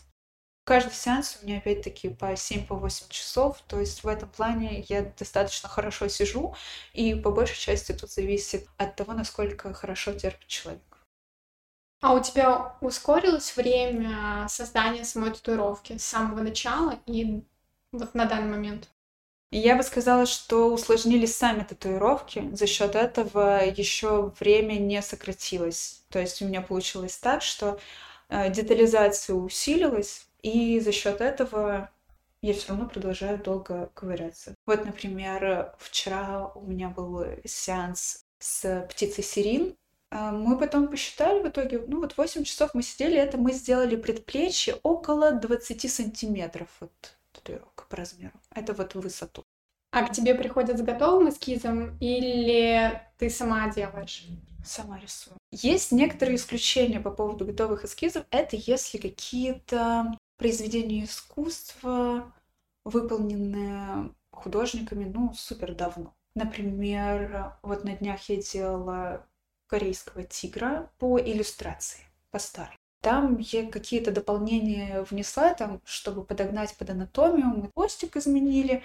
Каждый 0.64 0.94
сеанс 0.94 1.38
у 1.42 1.46
меня 1.46 1.58
опять-таки 1.58 2.08
по 2.08 2.32
7-8 2.32 2.68
по 2.68 2.88
часов, 3.12 3.60
то 3.66 3.80
есть 3.80 4.04
в 4.04 4.08
этом 4.08 4.28
плане 4.28 4.84
я 4.88 5.02
достаточно 5.02 5.68
хорошо 5.68 6.06
сижу, 6.06 6.54
и 6.92 7.14
по 7.16 7.32
большей 7.32 7.58
части 7.58 7.92
тут 7.92 8.10
зависит 8.10 8.68
от 8.76 8.94
того, 8.94 9.12
насколько 9.12 9.74
хорошо 9.74 10.12
терпит 10.12 10.46
человек. 10.46 10.82
А 12.00 12.14
у 12.14 12.22
тебя 12.22 12.76
ускорилось 12.80 13.56
время 13.56 14.46
создания 14.48 15.04
самой 15.04 15.32
татуировки 15.32 15.98
с 15.98 16.04
самого 16.04 16.42
начала 16.42 16.98
и 17.06 17.42
вот 17.90 18.14
на 18.14 18.26
данный 18.26 18.50
момент? 18.50 18.88
Я 19.52 19.76
бы 19.76 19.82
сказала, 19.82 20.26
что 20.26 20.72
усложнились 20.72 21.36
сами 21.36 21.62
татуировки. 21.62 22.48
За 22.54 22.66
счет 22.66 22.94
этого 22.94 23.62
еще 23.64 24.32
время 24.40 24.74
не 24.74 25.02
сократилось. 25.02 26.02
То 26.08 26.18
есть 26.20 26.40
у 26.40 26.46
меня 26.46 26.62
получилось 26.62 27.18
так, 27.18 27.42
что 27.42 27.78
э, 28.30 28.50
детализация 28.50 29.36
усилилась, 29.36 30.26
и 30.42 30.80
за 30.80 30.92
счет 30.92 31.20
этого 31.20 31.90
я 32.42 32.54
все 32.54 32.70
равно 32.70 32.88
продолжаю 32.88 33.38
долго 33.38 33.90
ковыряться. 33.94 34.54
Вот, 34.66 34.84
например, 34.84 35.74
вчера 35.78 36.48
у 36.54 36.62
меня 36.62 36.88
был 36.88 37.24
сеанс 37.44 38.24
с 38.40 38.86
птицей 38.90 39.22
Сирин. 39.22 39.76
А, 40.10 40.32
мы 40.32 40.58
потом 40.58 40.88
посчитали 40.88 41.42
в 41.42 41.48
итоге, 41.48 41.82
ну 41.86 42.00
вот 42.00 42.16
8 42.18 42.44
часов 42.44 42.74
мы 42.74 42.82
сидели, 42.82 43.16
это 43.16 43.38
мы 43.38 43.52
сделали 43.52 43.96
предплечье 43.96 44.76
около 44.82 45.32
20 45.32 45.90
сантиметров 45.90 46.68
вот 46.80 46.92
татуировка 47.32 47.84
по 47.88 47.96
размеру. 47.96 48.34
Это 48.54 48.74
вот 48.74 48.94
высоту. 48.94 49.44
А 49.92 50.02
к 50.02 50.12
тебе 50.12 50.34
приходят 50.34 50.78
с 50.78 50.82
готовым 50.82 51.28
эскизом 51.28 51.96
или 51.98 53.00
ты 53.18 53.30
сама 53.30 53.70
делаешь? 53.70 54.26
Сама 54.64 54.98
рисую. 54.98 55.36
Есть 55.50 55.92
некоторые 55.92 56.36
исключения 56.36 57.00
по 57.00 57.10
поводу 57.10 57.44
готовых 57.44 57.84
эскизов. 57.84 58.24
Это 58.30 58.56
если 58.56 58.98
какие-то 58.98 60.16
произведения 60.42 61.04
искусства, 61.04 62.32
выполненные 62.84 64.12
художниками, 64.32 65.04
ну, 65.04 65.32
супер 65.34 65.72
давно. 65.72 66.16
Например, 66.34 67.54
вот 67.62 67.84
на 67.84 67.94
днях 67.94 68.28
я 68.28 68.38
делала 68.38 69.24
корейского 69.68 70.24
тигра 70.24 70.90
по 70.98 71.20
иллюстрации, 71.20 72.00
по 72.32 72.40
старой. 72.40 72.76
Там 73.02 73.38
я 73.38 73.70
какие-то 73.70 74.10
дополнения 74.10 75.06
внесла, 75.08 75.54
там, 75.54 75.80
чтобы 75.84 76.24
подогнать 76.24 76.76
под 76.76 76.90
анатомию, 76.90 77.46
мы 77.46 77.70
хвостик 77.72 78.16
изменили, 78.16 78.82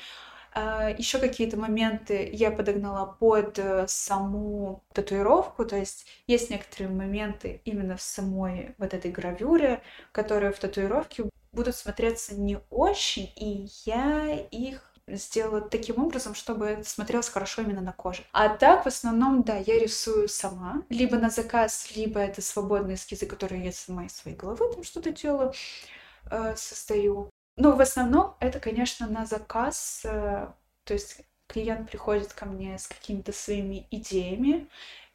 Еще 0.97 1.19
какие-то 1.19 1.57
моменты 1.57 2.29
я 2.33 2.51
подогнала 2.51 3.05
под 3.05 3.59
э, 3.59 3.85
саму 3.87 4.83
татуировку, 4.93 5.65
то 5.65 5.75
есть 5.75 6.07
есть 6.25 6.49
некоторые 6.49 6.89
моменты 6.89 7.61
именно 7.65 7.95
в 7.95 8.01
самой 8.01 8.73
вот 8.77 8.93
этой 8.93 9.11
гравюре, 9.11 9.81
которые 10.11 10.51
в 10.51 10.59
татуировке 10.59 11.29
будут 11.51 11.75
смотреться 11.75 12.35
не 12.35 12.59
очень, 12.69 13.31
и 13.35 13.67
я 13.85 14.35
их 14.51 14.87
сделала 15.07 15.61
таким 15.61 16.03
образом, 16.03 16.35
чтобы 16.35 16.65
это 16.65 16.89
смотрелось 16.89 17.29
хорошо 17.29 17.61
именно 17.61 17.81
на 17.81 17.93
коже. 17.93 18.23
А 18.31 18.49
так, 18.49 18.83
в 18.83 18.87
основном, 18.87 19.43
да, 19.43 19.57
я 19.57 19.79
рисую 19.79 20.27
сама, 20.27 20.83
либо 20.89 21.17
на 21.17 21.29
заказ, 21.29 21.95
либо 21.95 22.19
это 22.19 22.41
свободные 22.41 22.95
эскизы, 22.95 23.25
которые 23.25 23.63
я 23.63 23.71
сама 23.71 24.05
из 24.05 24.15
своей 24.15 24.35
головы 24.35 24.73
там 24.73 24.83
что-то 24.83 25.11
делаю, 25.11 25.53
э, 26.29 26.55
состою. 26.57 27.29
Но 27.57 27.75
в 27.75 27.81
основном 27.81 28.35
это, 28.39 28.59
конечно, 28.59 29.07
на 29.07 29.25
заказ, 29.25 30.01
э, 30.05 30.47
то 30.83 30.93
есть 30.93 31.21
клиент 31.47 31.89
приходит 31.89 32.33
ко 32.33 32.45
мне 32.45 32.77
с 32.77 32.87
какими-то 32.87 33.33
своими 33.33 33.87
идеями, 33.89 34.67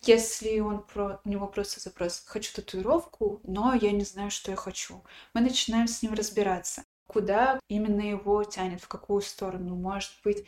если 0.05 0.59
он 0.59 0.83
про, 0.83 1.21
у 1.25 1.29
него 1.29 1.47
просто 1.47 1.79
запрос 1.79 2.25
«хочу 2.27 2.53
татуировку, 2.53 3.41
но 3.45 3.73
я 3.75 3.93
не 3.93 4.03
знаю, 4.03 4.33
что 4.33 4.51
я 4.51 4.57
хочу», 4.57 5.05
мы 5.33 5.41
начинаем 5.41 5.87
с 5.87 6.03
ним 6.03 6.15
разбираться, 6.15 6.83
куда 7.07 7.61
именно 7.69 8.01
его 8.01 8.43
тянет, 8.43 8.83
в 8.83 8.89
какую 8.89 9.23
сторону. 9.23 9.77
Может 9.77 10.11
быть, 10.25 10.45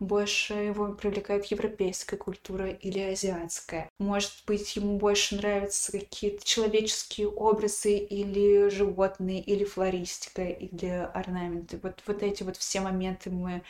больше 0.00 0.54
его 0.54 0.92
привлекает 0.92 1.46
европейская 1.46 2.16
культура 2.16 2.68
или 2.68 2.98
азиатская. 3.00 3.90
Может 3.98 4.32
быть, 4.46 4.76
ему 4.76 4.98
больше 4.98 5.36
нравятся 5.36 5.92
какие-то 5.92 6.44
человеческие 6.44 7.28
образы 7.28 7.96
или 7.96 8.68
животные, 8.68 9.40
или 9.40 9.64
флористика, 9.64 10.44
или 10.44 11.08
орнаменты. 11.14 11.78
Вот, 11.82 12.02
вот 12.06 12.22
эти 12.22 12.42
вот 12.42 12.56
все 12.56 12.80
моменты 12.80 13.30
мы 13.30 13.62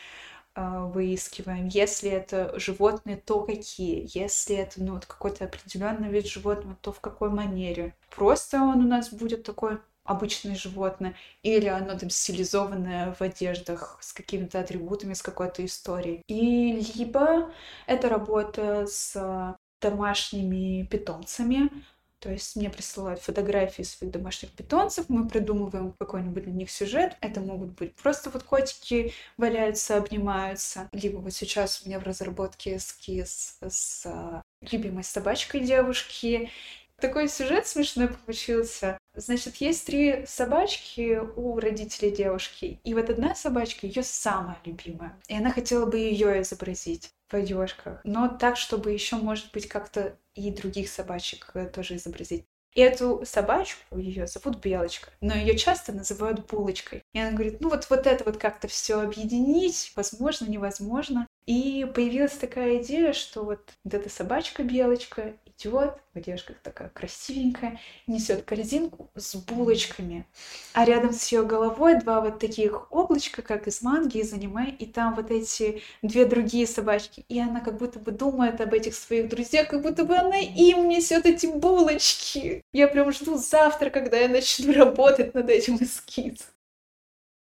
а, 0.55 0.87
выискиваем. 0.87 1.69
Если 1.69 2.11
это 2.11 2.59
животные, 2.59 3.17
то 3.19 3.41
какие? 3.41 4.09
Если 4.15 4.57
это 4.57 4.83
ну, 4.83 4.95
вот 4.95 5.05
какой-то 5.05 5.45
определенный 5.45 6.09
вид 6.09 6.27
животного, 6.27 6.77
то 6.81 6.93
в 6.93 7.01
какой 7.01 7.29
манере? 7.29 7.95
Просто 8.15 8.59
он 8.63 8.85
у 8.85 8.89
нас 8.89 9.13
будет 9.13 9.43
такой 9.43 9.79
обычное 10.07 10.55
животное, 10.55 11.15
или 11.43 11.67
оно 11.67 11.99
там 11.99 12.11
стилизованное 12.11 13.15
в 13.15 13.21
одеждах 13.23 13.99
с 14.01 14.13
какими-то 14.13 14.61
атрибутами, 14.61 15.15
с 15.15 15.23
какой-то 15.23 15.65
историей. 15.65 16.23
И 16.29 16.85
либо 16.95 17.53
это 17.87 18.09
работа 18.09 18.87
с 18.87 19.57
домашними 19.81 20.85
питомцами, 20.85 21.71
то 22.19 22.33
есть 22.33 22.57
мне 22.57 22.71
присылают 22.71 23.21
фотографии 23.21 23.83
своих 23.83 24.13
домашних 24.13 24.51
питомцев, 24.51 25.09
мы 25.09 25.29
придумываем 25.29 25.95
какой-нибудь 25.99 26.45
для 26.45 26.53
них 26.53 26.71
сюжет. 26.71 27.17
Это 27.21 27.41
могут 27.41 27.71
быть 27.73 27.95
просто 27.95 28.31
вот 28.31 28.43
котики 28.43 29.13
валяются, 29.37 29.97
обнимаются. 29.99 30.89
Либо 30.93 31.19
вот 31.19 31.35
сейчас 31.35 31.83
у 31.83 31.89
меня 31.89 32.01
в 32.01 32.05
разработке 32.05 32.77
эскиз 32.77 33.59
с 33.61 34.07
а, 34.07 34.43
любимой 34.63 35.05
собачкой 35.05 35.61
девушки. 35.61 36.51
Такой 37.01 37.29
сюжет 37.29 37.67
смешной 37.67 38.09
получился. 38.09 38.99
Значит, 39.15 39.57
есть 39.57 39.87
три 39.87 40.25
собачки 40.27 41.21
у 41.37 41.59
родителей 41.59 42.11
девушки, 42.11 42.81
и 42.85 42.95
вот 42.95 43.11
одна 43.11 43.35
собачка 43.35 43.87
ее 43.87 44.03
самая 44.03 44.59
любимая, 44.65 45.19
и 45.29 45.37
она 45.37 45.51
хотела 45.51 45.87
бы 45.87 45.99
ее 45.99 46.41
изобразить 46.43 47.11
в 47.29 47.35
одежках, 47.35 48.01
но 48.05 48.29
так, 48.29 48.57
чтобы 48.57 48.93
еще, 48.93 49.17
может 49.17 49.53
быть, 49.53 49.69
как-то 49.69 50.17
и 50.35 50.51
других 50.51 50.89
собачек 50.89 51.51
э, 51.55 51.67
тоже 51.67 51.97
изобразить. 51.97 52.45
И 52.77 52.81
эту 52.83 53.23
собачку, 53.25 53.97
ее 53.97 54.27
зовут 54.27 54.59
Белочка, 54.59 55.09
но 55.23 55.35
ее 55.35 55.57
часто 55.57 55.93
называют 55.93 56.47
Булочкой. 56.47 57.03
И 57.15 57.19
она 57.19 57.33
говорит, 57.33 57.63
ну 57.63 57.71
вот, 57.71 57.89
вот 57.89 58.07
это 58.07 58.23
вот 58.25 58.37
как-то 58.37 58.69
все 58.69 59.01
объединить, 59.01 59.93
возможно, 59.97 60.45
невозможно. 60.45 61.27
И 61.47 61.91
появилась 61.95 62.37
такая 62.37 62.83
идея, 62.83 63.15
что 63.15 63.45
вот, 63.45 63.71
вот 63.83 63.95
эта 63.95 64.11
собачка 64.11 64.63
Белочка 64.63 65.33
идет, 65.59 65.97
девушка 66.15 66.55
такая 66.63 66.89
красивенькая, 66.89 67.81
несет 68.07 68.45
корзинку 68.45 69.11
с 69.15 69.35
булочками. 69.37 70.27
А 70.73 70.85
рядом 70.85 71.13
с 71.13 71.31
ее 71.33 71.45
головой 71.45 72.01
два 72.01 72.21
вот 72.21 72.39
таких 72.39 72.93
облачка, 72.93 73.43
как 73.43 73.67
из 73.67 73.83
манги, 73.83 74.19
из 74.19 74.33
аниме, 74.33 74.71
и 74.71 74.87
там 74.87 75.15
вот 75.15 75.31
эти 75.31 75.83
две 76.03 76.27
другие 76.27 76.67
собачки. 76.67 77.25
И 77.29 77.41
она 77.41 77.61
как 77.61 77.79
будто 77.79 77.99
бы 77.99 78.13
думает 78.13 78.61
об 78.61 78.75
этих 78.75 78.95
своих 78.95 79.29
друзьях, 79.29 79.69
как 79.69 79.83
будто 79.83 80.05
бы 80.05 80.17
она 80.17 80.39
им 80.39 80.89
несет 80.89 81.27
эти 81.27 81.47
булочки. 81.47 82.63
Я 82.73 82.89
прям 82.89 83.13
жду 83.13 83.37
завтра, 83.37 83.91
когда 83.91 84.17
я 84.17 84.29
начну 84.29 84.73
работать 84.73 85.35
над 85.35 85.49
этим 85.51 85.77
эскизом. 85.77 86.47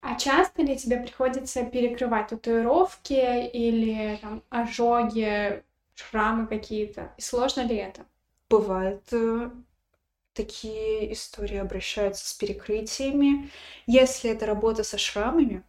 А 0.01 0.15
часто 0.15 0.61
ли 0.61 0.77
тебе 0.77 0.97
приходится 0.97 1.65
перекрывать 1.65 2.29
татуировки 2.29 3.49
или 3.49 4.17
там 4.21 4.43
ожоги, 4.49 5.61
шрамы 5.99 6.47
какие-то? 6.47 7.13
И 7.17 7.21
сложно 7.21 7.61
ли 7.61 7.75
это? 7.75 8.05
Бывает 8.49 9.03
э, 9.11 9.51
такие 10.33 11.11
истории 11.13 11.57
обращаются 11.57 12.27
с 12.27 12.33
перекрытиями. 12.33 13.49
Если 13.85 14.29
это 14.31 14.45
работа 14.45 14.83
со 14.83 14.97
шрамами, 14.97 15.63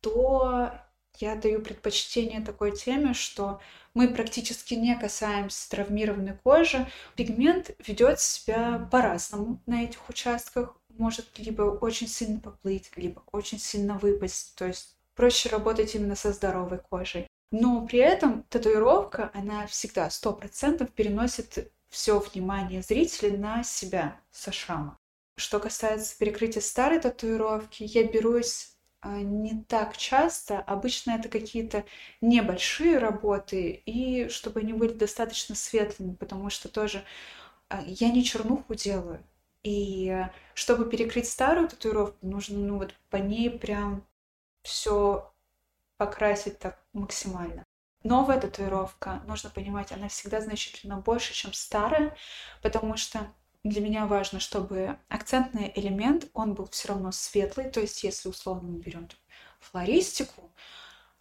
то 0.00 0.72
я 1.16 1.34
даю 1.34 1.60
предпочтение 1.60 2.40
такой 2.40 2.76
теме, 2.76 3.14
что 3.14 3.60
мы 3.94 4.08
практически 4.08 4.74
не 4.74 4.96
касаемся 4.96 5.68
травмированной 5.70 6.38
кожи. 6.42 6.86
Пигмент 7.16 7.72
ведет 7.86 8.20
себя 8.20 8.88
по-разному 8.90 9.60
на 9.66 9.84
этих 9.84 10.08
участках 10.08 10.76
может 11.00 11.38
либо 11.38 11.62
очень 11.62 12.06
сильно 12.06 12.38
поплыть, 12.38 12.92
либо 12.96 13.22
очень 13.32 13.58
сильно 13.58 13.98
выпасть. 13.98 14.54
То 14.56 14.66
есть 14.66 14.96
проще 15.14 15.48
работать 15.48 15.94
именно 15.94 16.14
со 16.14 16.32
здоровой 16.32 16.78
кожей. 16.78 17.26
Но 17.50 17.86
при 17.86 17.98
этом 17.98 18.44
татуировка, 18.44 19.30
она 19.34 19.66
всегда 19.66 20.08
сто 20.10 20.32
процентов 20.32 20.90
переносит 20.92 21.72
все 21.88 22.20
внимание 22.20 22.82
зрителя 22.82 23.36
на 23.36 23.64
себя 23.64 24.20
со 24.30 24.52
шрама. 24.52 24.98
Что 25.36 25.58
касается 25.58 26.16
перекрытия 26.16 26.60
старой 26.60 27.00
татуировки, 27.00 27.82
я 27.82 28.04
берусь 28.04 28.76
а, 29.00 29.20
не 29.20 29.64
так 29.64 29.96
часто. 29.96 30.60
Обычно 30.60 31.12
это 31.12 31.28
какие-то 31.28 31.84
небольшие 32.20 32.98
работы, 32.98 33.82
и 33.84 34.28
чтобы 34.28 34.60
они 34.60 34.72
были 34.72 34.92
достаточно 34.92 35.54
светлыми, 35.54 36.14
потому 36.14 36.50
что 36.50 36.68
тоже 36.68 37.04
а, 37.68 37.82
я 37.86 38.10
не 38.10 38.22
чернуху 38.22 38.74
делаю. 38.74 39.24
И 39.62 40.24
чтобы 40.54 40.88
перекрыть 40.88 41.28
старую 41.28 41.68
татуировку, 41.68 42.16
нужно, 42.26 42.58
ну 42.58 42.78
вот 42.78 42.94
по 43.10 43.16
ней 43.16 43.50
прям 43.50 44.06
все 44.62 45.32
покрасить 46.00 46.58
так 46.58 46.82
максимально. 46.94 47.62
Новая 48.04 48.40
татуировка, 48.40 49.22
нужно 49.26 49.50
понимать, 49.50 49.92
она 49.92 50.08
всегда 50.08 50.40
значительно 50.40 50.96
больше, 50.96 51.34
чем 51.34 51.52
старая, 51.52 52.16
потому 52.62 52.96
что 52.96 53.30
для 53.64 53.82
меня 53.82 54.06
важно, 54.06 54.40
чтобы 54.40 54.96
акцентный 55.10 55.70
элемент, 55.76 56.30
он 56.32 56.54
был 56.54 56.66
все 56.70 56.88
равно 56.88 57.12
светлый, 57.12 57.70
то 57.70 57.80
есть 57.80 58.02
если 58.02 58.30
условно 58.30 58.70
мы 58.70 58.78
берем 58.78 59.10
флористику, 59.58 60.50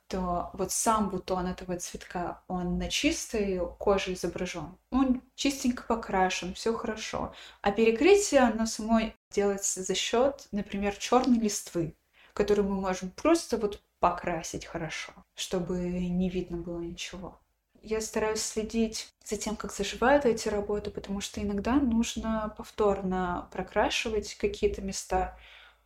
то 0.07 0.49
вот 0.53 0.71
сам 0.71 1.09
бутон 1.09 1.47
этого 1.47 1.77
цветка, 1.77 2.41
он 2.47 2.77
на 2.77 2.87
чистой 2.87 3.59
коже 3.79 4.13
изображен. 4.13 4.77
Он 4.91 5.21
чистенько 5.35 5.83
покрашен, 5.83 6.53
все 6.53 6.73
хорошо. 6.73 7.35
А 7.61 7.73
перекрытие, 7.73 8.43
оно 8.43 8.65
самой 8.65 9.13
делается 9.29 9.83
за 9.83 9.93
счет, 9.93 10.47
например, 10.53 10.95
черной 10.95 11.39
листвы, 11.39 11.97
которую 12.33 12.69
мы 12.69 12.79
можем 12.79 13.11
просто 13.11 13.57
вот 13.57 13.81
покрасить 13.99 14.65
хорошо, 14.65 15.11
чтобы 15.35 15.77
не 15.77 16.29
видно 16.29 16.57
было 16.57 16.79
ничего. 16.79 17.39
Я 17.81 18.01
стараюсь 18.01 18.41
следить 18.41 19.13
за 19.23 19.37
тем, 19.37 19.55
как 19.55 19.71
заживают 19.71 20.25
эти 20.25 20.49
работы, 20.49 20.91
потому 20.91 21.21
что 21.21 21.41
иногда 21.41 21.75
нужно 21.75 22.53
повторно 22.57 23.47
прокрашивать 23.51 24.35
какие-то 24.35 24.81
места 24.81 25.37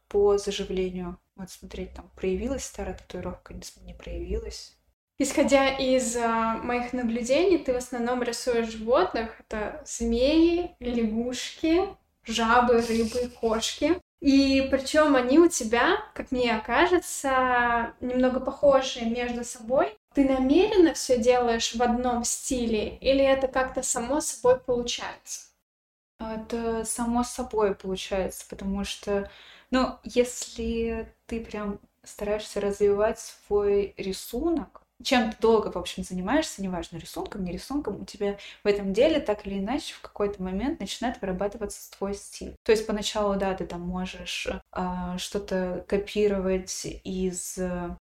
по 0.07 0.37
заживлению. 0.37 1.19
Вот 1.35 1.51
смотреть, 1.51 1.93
там 1.93 2.09
проявилась 2.15 2.65
старая 2.65 2.97
татуировка, 2.97 3.53
не 3.81 3.93
проявилась. 3.93 4.75
Исходя 5.19 5.69
из 5.69 6.15
э, 6.15 6.27
моих 6.63 6.91
наблюдений, 6.93 7.59
ты 7.59 7.73
в 7.73 7.77
основном 7.77 8.23
рисуешь 8.23 8.69
животных. 8.69 9.39
Это 9.39 9.83
змеи, 9.85 10.75
лягушки, 10.79 11.81
жабы, 12.25 12.81
рыбы, 12.81 13.29
кошки. 13.39 14.01
И 14.23 14.69
причем 14.71 15.17
они 15.17 15.37
у 15.37 15.49
тебя, 15.49 15.97
как 16.13 16.31
мне 16.31 16.57
кажется, 16.65 17.93
немного 17.99 18.39
похожи 18.39 19.03
между 19.03 19.43
собой. 19.43 19.97
Ты 20.15 20.23
намеренно 20.23 20.93
все 20.93 21.17
делаешь 21.17 21.75
в 21.75 21.83
одном 21.83 22.23
стиле, 22.23 22.95
или 22.99 23.21
это 23.21 23.49
как-то 23.49 23.83
само 23.83 24.21
собой 24.21 24.61
получается? 24.61 25.47
Это 26.19 26.85
само 26.85 27.25
собой 27.25 27.75
получается, 27.75 28.45
потому 28.49 28.85
что, 28.85 29.29
ну, 29.71 29.99
если 30.05 31.13
ты 31.25 31.43
прям 31.43 31.81
стараешься 32.05 32.61
развивать 32.61 33.19
свой 33.19 33.93
рисунок, 33.97 34.82
чем 35.03 35.31
ты 35.31 35.37
долго, 35.39 35.71
в 35.71 35.77
общем, 35.77 36.03
занимаешься, 36.03 36.61
неважно, 36.61 36.97
рисунком, 36.97 37.43
не 37.43 37.51
рисунком, 37.51 38.01
у 38.01 38.05
тебя 38.05 38.37
в 38.63 38.67
этом 38.67 38.93
деле 38.93 39.19
так 39.19 39.45
или 39.45 39.59
иначе 39.59 39.93
в 39.93 40.01
какой-то 40.01 40.41
момент 40.41 40.79
начинает 40.79 41.21
вырабатываться 41.21 41.91
твой 41.91 42.15
стиль. 42.15 42.55
То 42.63 42.71
есть 42.71 42.87
поначалу, 42.87 43.35
да, 43.35 43.53
ты 43.53 43.65
там 43.65 43.81
можешь 43.81 44.47
э, 44.47 45.17
что-то 45.17 45.85
копировать 45.87 46.85
из 47.03 47.59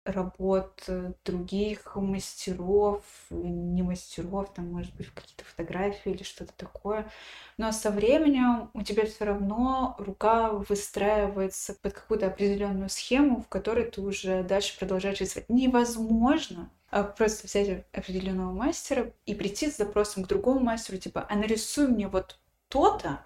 работ 0.04 0.90
других 1.26 1.96
мастеров, 1.96 3.04
не 3.30 3.84
мастеров, 3.84 4.54
там, 4.54 4.72
может 4.72 4.94
быть, 4.96 5.10
какие-то 5.14 5.46
фотографии 5.46 6.12
или 6.12 6.24
что-то 6.24 6.54
такое. 6.58 7.10
Но 7.58 7.72
со 7.72 7.92
временем 7.92 8.70
у 8.74 8.82
тебя 8.82 9.06
все 9.06 9.26
равно 9.26 9.96
рука 10.00 10.52
выстраивается 10.52 11.76
под 11.82 11.94
какую-то 11.94 12.28
определенную 12.28 12.90
схему, 12.90 13.42
в 13.42 13.48
которой 13.48 13.90
ты 13.90 14.02
уже 14.02 14.44
дальше 14.44 14.78
продолжаешь 14.80 15.20
рисовать. 15.20 15.50
Невозможно 15.50 16.70
просто 17.16 17.48
взять 17.48 17.86
определенного 17.94 18.52
мастера 18.52 19.14
и 19.26 19.34
прийти 19.34 19.72
с 19.72 19.78
запросом 19.78 20.24
к 20.24 20.28
другому 20.28 20.60
мастеру, 20.60 20.98
типа, 20.98 21.26
а 21.30 21.36
нарисуй 21.36 21.88
мне 21.88 22.08
вот 22.08 22.40
то-то, 22.68 23.26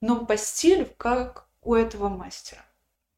но 0.00 0.26
по 0.26 0.36
стилю, 0.36 0.88
как 0.96 1.48
у 1.62 1.74
этого 1.74 2.08
мастера. 2.08 2.64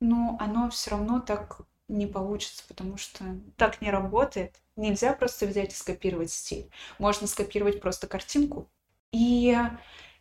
Но 0.01 0.37
оно 0.41 0.71
все 0.71 0.91
равно 0.91 1.21
так 1.21 1.61
не 1.89 2.07
получится, 2.07 2.63
потому 2.69 2.97
что 2.97 3.25
так 3.57 3.81
не 3.81 3.91
работает. 3.91 4.61
Нельзя 4.77 5.13
просто 5.15 5.47
взять 5.47 5.73
и 5.73 5.77
скопировать 5.77 6.31
стиль. 6.31 6.71
Можно 6.99 7.27
скопировать 7.27 7.81
просто 7.81 8.07
картинку. 8.07 8.69
И 9.13 9.57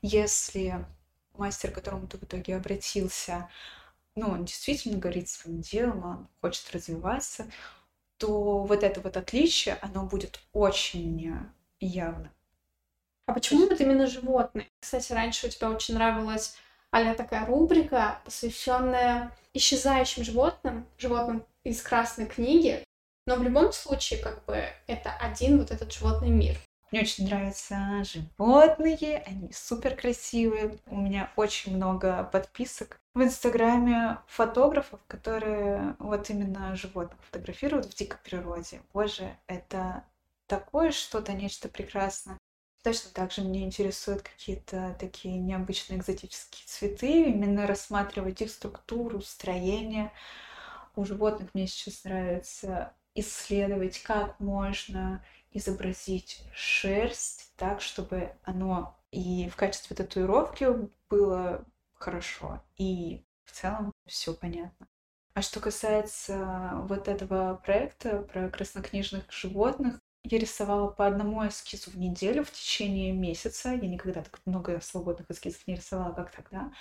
если 0.02 0.86
мастер, 1.34 1.72
к 1.72 1.76
которому 1.76 2.08
ты 2.08 2.18
в 2.18 2.24
итоге 2.24 2.56
обратился, 2.56 3.50
ну, 4.16 4.30
он 4.30 4.46
действительно 4.46 4.98
горит 4.98 5.28
своим 5.28 5.60
делом, 5.60 6.06
он 6.06 6.28
хочет 6.42 6.72
развиваться, 6.72 7.48
то 8.18 8.64
вот 8.64 8.84
это 8.84 9.02
вот 9.02 9.18
отличие, 9.18 9.78
оно 9.82 10.04
будет 10.04 10.40
очень 10.54 11.36
явно. 11.80 12.32
А 13.26 13.34
почему 13.34 13.68
вот 13.68 13.80
именно 13.82 14.08
животные? 14.08 14.68
Кстати, 14.80 15.14
раньше 15.14 15.48
у 15.48 15.50
тебя 15.50 15.70
очень 15.70 15.96
нравилась 15.96 16.56
а 16.96 17.14
такая 17.14 17.46
рубрика, 17.46 18.22
посвященная 18.24 19.36
исчезающим 19.54 20.24
животным, 20.24 20.88
животным 20.98 21.46
из 21.66 21.82
красной 21.82 22.26
книги. 22.26 22.86
Но 23.26 23.36
в 23.36 23.44
любом 23.44 23.74
случае, 23.74 24.20
как 24.20 24.46
бы, 24.46 24.64
это 24.88 25.12
один 25.20 25.58
вот 25.58 25.72
этот 25.72 25.92
животный 25.92 26.30
мир. 26.30 26.58
Мне 26.92 27.02
очень 27.02 27.26
нравятся 27.26 28.04
животные, 28.04 29.24
они 29.26 29.52
супер 29.52 29.96
красивые. 29.96 30.78
У 30.86 30.98
меня 30.98 31.32
очень 31.36 31.76
много 31.76 32.24
подписок 32.24 33.00
в 33.14 33.24
Инстаграме 33.24 34.20
фотографов, 34.28 35.00
которые 35.08 35.96
вот 36.00 36.30
именно 36.30 36.76
животных 36.76 37.20
фотографируют 37.24 37.88
в 37.88 37.96
дикой 37.96 38.20
природе. 38.24 38.82
Боже, 38.94 39.36
это 39.48 40.04
такое 40.48 40.92
что-то, 40.92 41.34
нечто 41.34 41.70
прекрасное. 41.70 42.38
Точно 42.84 43.10
так 43.12 43.32
же 43.32 43.42
меня 43.42 43.62
интересуют 43.62 44.22
какие-то 44.22 44.96
такие 45.00 45.40
необычные 45.40 45.98
экзотические 45.98 46.66
цветы, 46.68 47.24
именно 47.24 47.66
рассматривать 47.66 48.42
их 48.42 48.52
структуру, 48.52 49.22
строение. 49.22 50.12
У 50.96 51.04
животных 51.04 51.50
мне 51.56 51.66
сейчас 51.66 52.04
нравится 52.04 52.94
исследовать, 53.16 54.04
как 54.04 54.40
можно 54.40 55.26
изобразить 55.56 56.44
шерсть 56.54 57.54
так, 57.56 57.82
чтобы 57.82 58.34
оно 58.44 58.96
и 59.12 59.50
в 59.50 59.56
качестве 59.56 59.96
татуировки 59.96 60.68
было 61.10 61.66
хорошо, 61.94 62.62
и 62.78 63.24
в 63.46 63.52
целом 63.52 63.94
все 64.06 64.34
понятно. 64.34 64.88
А 65.34 65.42
что 65.42 65.60
касается 65.60 66.72
вот 66.88 67.08
этого 67.08 67.62
проекта 67.64 68.20
про 68.20 68.50
краснокнижных 68.50 69.32
животных, 69.32 70.00
я 70.24 70.40
рисовала 70.40 70.90
по 70.90 71.06
одному 71.06 71.48
эскизу 71.48 71.92
в 71.92 71.98
неделю 71.98 72.44
в 72.44 72.52
течение 72.52 73.12
месяца. 73.12 73.70
Я 73.70 73.88
никогда 73.88 74.22
так 74.24 74.40
много 74.46 74.80
свободных 74.82 75.30
эскизов 75.30 75.68
не 75.68 75.76
рисовала, 75.76 76.14
как 76.14 76.32
тогда. 76.32 76.72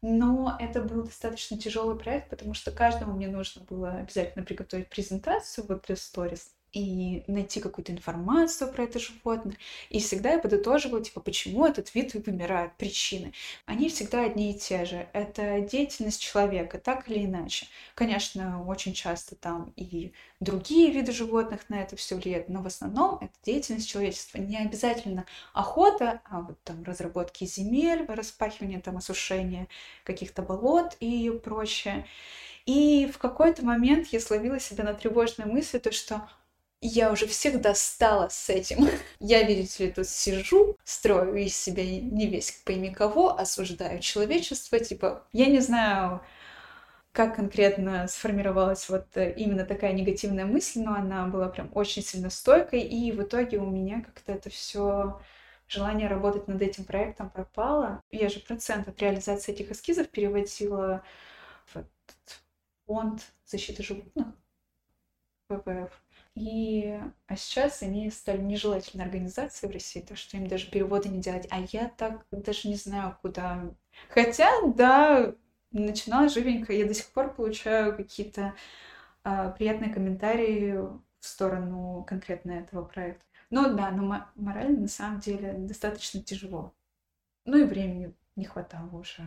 Но 0.00 0.56
это 0.60 0.80
был 0.80 1.04
достаточно 1.04 1.58
тяжелый 1.58 1.98
проект, 1.98 2.30
потому 2.30 2.54
что 2.54 2.70
каждому 2.70 3.14
мне 3.14 3.28
нужно 3.28 3.62
было 3.64 3.90
обязательно 3.96 4.44
приготовить 4.44 4.88
презентацию 4.88 5.66
вот 5.66 5.86
для 5.86 5.96
сторис 5.96 6.54
и 6.72 7.24
найти 7.26 7.60
какую-то 7.60 7.92
информацию 7.92 8.72
про 8.72 8.84
это 8.84 8.98
животное. 8.98 9.56
И 9.90 10.00
всегда 10.00 10.32
я 10.32 10.38
подытоживала, 10.38 11.02
типа, 11.02 11.20
почему 11.20 11.66
этот 11.66 11.94
вид 11.94 12.14
вымирает, 12.14 12.74
причины. 12.76 13.32
Они 13.66 13.88
всегда 13.88 14.24
одни 14.24 14.52
и 14.52 14.58
те 14.58 14.84
же. 14.84 15.08
Это 15.12 15.60
деятельность 15.60 16.20
человека, 16.20 16.78
так 16.78 17.08
или 17.08 17.24
иначе. 17.24 17.66
Конечно, 17.94 18.64
очень 18.66 18.92
часто 18.92 19.34
там 19.34 19.72
и 19.76 20.12
другие 20.40 20.90
виды 20.90 21.12
животных 21.12 21.68
на 21.68 21.80
это 21.80 21.96
все 21.96 22.16
влияют, 22.16 22.48
но 22.48 22.62
в 22.62 22.66
основном 22.66 23.16
это 23.20 23.32
деятельность 23.42 23.88
человечества. 23.88 24.38
Не 24.38 24.58
обязательно 24.58 25.24
охота, 25.52 26.20
а 26.24 26.42
вот 26.42 26.62
там 26.64 26.84
разработки 26.84 27.44
земель, 27.44 28.04
распахивание, 28.06 28.80
там 28.80 28.96
осушение 28.96 29.68
каких-то 30.04 30.42
болот 30.42 30.96
и 31.00 31.30
прочее. 31.42 32.06
И 32.66 33.10
в 33.12 33.16
какой-то 33.16 33.64
момент 33.64 34.08
я 34.08 34.20
словила 34.20 34.60
себя 34.60 34.84
на 34.84 34.92
тревожной 34.92 35.46
мысли, 35.46 35.78
то 35.78 35.90
что 35.90 36.28
я 36.80 37.10
уже 37.12 37.26
всех 37.26 37.60
достала 37.60 38.28
с 38.28 38.48
этим. 38.50 38.88
Я, 39.20 39.42
видите 39.42 39.86
ли, 39.86 39.92
тут 39.92 40.08
сижу, 40.08 40.76
строю 40.84 41.34
из 41.36 41.56
себя 41.56 41.84
не 41.84 42.26
весь 42.28 42.52
пойми 42.64 42.90
кого, 42.90 43.36
осуждаю 43.38 44.00
человечество, 44.00 44.78
типа, 44.78 45.26
я 45.32 45.46
не 45.46 45.60
знаю, 45.60 46.22
как 47.12 47.36
конкретно 47.36 48.06
сформировалась 48.06 48.88
вот 48.88 49.16
э, 49.16 49.32
именно 49.34 49.64
такая 49.64 49.92
негативная 49.92 50.46
мысль, 50.46 50.80
но 50.82 50.94
она 50.94 51.26
была 51.26 51.48
прям 51.48 51.70
очень 51.74 52.02
сильно 52.02 52.30
стойкой, 52.30 52.82
и 52.82 53.10
в 53.12 53.22
итоге 53.22 53.58
у 53.58 53.66
меня 53.66 54.02
как-то 54.02 54.32
это 54.32 54.50
все 54.50 55.20
желание 55.66 56.08
работать 56.08 56.48
над 56.48 56.62
этим 56.62 56.84
проектом 56.84 57.30
пропало. 57.30 58.02
Я 58.10 58.28
же 58.28 58.40
процент 58.40 58.88
от 58.88 59.00
реализации 59.02 59.52
этих 59.52 59.70
эскизов 59.72 60.08
переводила 60.10 61.02
в 61.74 61.84
фонд 62.86 63.22
защиты 63.46 63.82
животных, 63.82 64.28
ВВФ. 65.48 66.07
И 66.38 66.96
а 67.26 67.34
сейчас 67.34 67.82
они 67.82 68.10
стали 68.10 68.40
нежелательной 68.40 69.04
организацией 69.04 69.70
в 69.70 69.74
России, 69.74 70.00
то 70.00 70.14
что 70.14 70.36
им 70.36 70.46
даже 70.46 70.70
переводы 70.70 71.08
не 71.08 71.20
делать. 71.20 71.48
А 71.50 71.58
я 71.72 71.88
так 71.88 72.24
даже 72.30 72.68
не 72.68 72.76
знаю, 72.76 73.18
куда. 73.20 73.74
Хотя, 74.08 74.48
да, 74.62 75.34
начинала 75.72 76.28
живенько, 76.28 76.72
я 76.72 76.86
до 76.86 76.94
сих 76.94 77.10
пор 77.10 77.34
получаю 77.34 77.96
какие-то 77.96 78.54
а, 79.24 79.50
приятные 79.50 79.92
комментарии 79.92 80.74
в 80.74 81.02
сторону 81.26 82.04
конкретно 82.06 82.52
этого 82.52 82.84
проекта. 82.84 83.24
Ну 83.50 83.74
да, 83.74 83.90
но 83.90 84.24
морально 84.36 84.82
на 84.82 84.88
самом 84.88 85.18
деле 85.18 85.54
достаточно 85.54 86.22
тяжело. 86.22 86.72
Ну 87.46 87.56
и 87.58 87.64
времени 87.64 88.14
не 88.36 88.44
хватало 88.44 88.94
уже. 88.94 89.24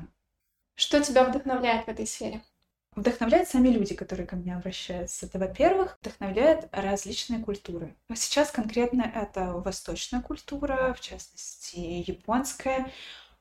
Что 0.76 1.04
тебя 1.04 1.26
вдохновляет 1.26 1.86
в 1.86 1.90
этой 1.90 2.08
сфере? 2.08 2.42
Вдохновляют 2.94 3.48
сами 3.48 3.70
люди, 3.70 3.96
которые 3.96 4.28
ко 4.28 4.36
мне 4.36 4.54
обращаются. 4.54 5.26
Это, 5.26 5.40
во-первых, 5.40 5.98
вдохновляют 6.02 6.68
различные 6.74 7.40
культуры. 7.40 7.96
Сейчас 8.14 8.52
конкретно 8.52 9.04
это 9.04 9.54
восточная 9.54 10.22
культура, 10.22 10.94
в 10.94 11.00
частности, 11.00 11.80
японская. 11.80 12.92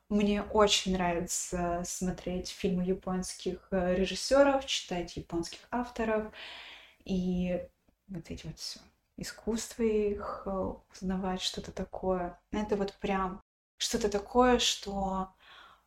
Мне 0.07 0.41
очень 0.41 0.93
нравится 0.93 1.83
смотреть 1.85 2.49
фильмы 2.49 2.83
японских 2.83 3.67
э, 3.71 3.95
режиссеров, 3.95 4.65
читать 4.65 5.15
японских 5.17 5.59
авторов 5.69 6.31
и 7.05 7.61
вот 8.07 8.29
эти 8.29 8.45
вот 8.45 8.59
все 8.59 8.79
искусство 9.17 9.83
их, 9.83 10.43
э, 10.45 10.73
узнавать 10.91 11.41
что-то 11.41 11.71
такое. 11.71 12.39
Это 12.51 12.75
вот 12.75 12.93
прям 12.99 13.41
что-то 13.77 14.09
такое, 14.09 14.59
что 14.59 15.33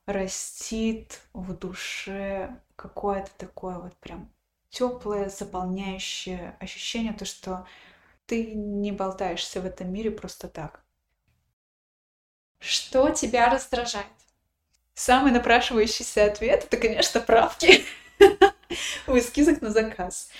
растит 0.07 1.23
в 1.33 1.55
душе 1.57 2.61
какое-то 2.77 3.31
такое 3.39 3.79
вот 3.79 3.97
прям 3.97 4.31
теплое, 4.71 5.29
заполняющее 5.29 6.57
ощущение, 6.61 7.13
то, 7.13 7.25
что 7.25 7.67
ты 8.27 8.53
не 8.55 8.93
болтаешься 8.93 9.61
в 9.61 9.67
этом 9.67 9.93
мире 9.93 10.11
просто 10.11 10.49
так. 10.49 10.83
Что 12.59 13.11
тебя 13.11 13.51
раздражает? 13.51 14.07
Самый 14.95 15.33
напрашивающийся 15.33 16.25
ответ— 16.25 16.65
это, 16.67 16.77
конечно, 16.77 17.21
правки 17.21 17.85
в 19.07 19.19
эскизах 19.19 19.61
на 19.61 19.71
заказ. 19.71 20.31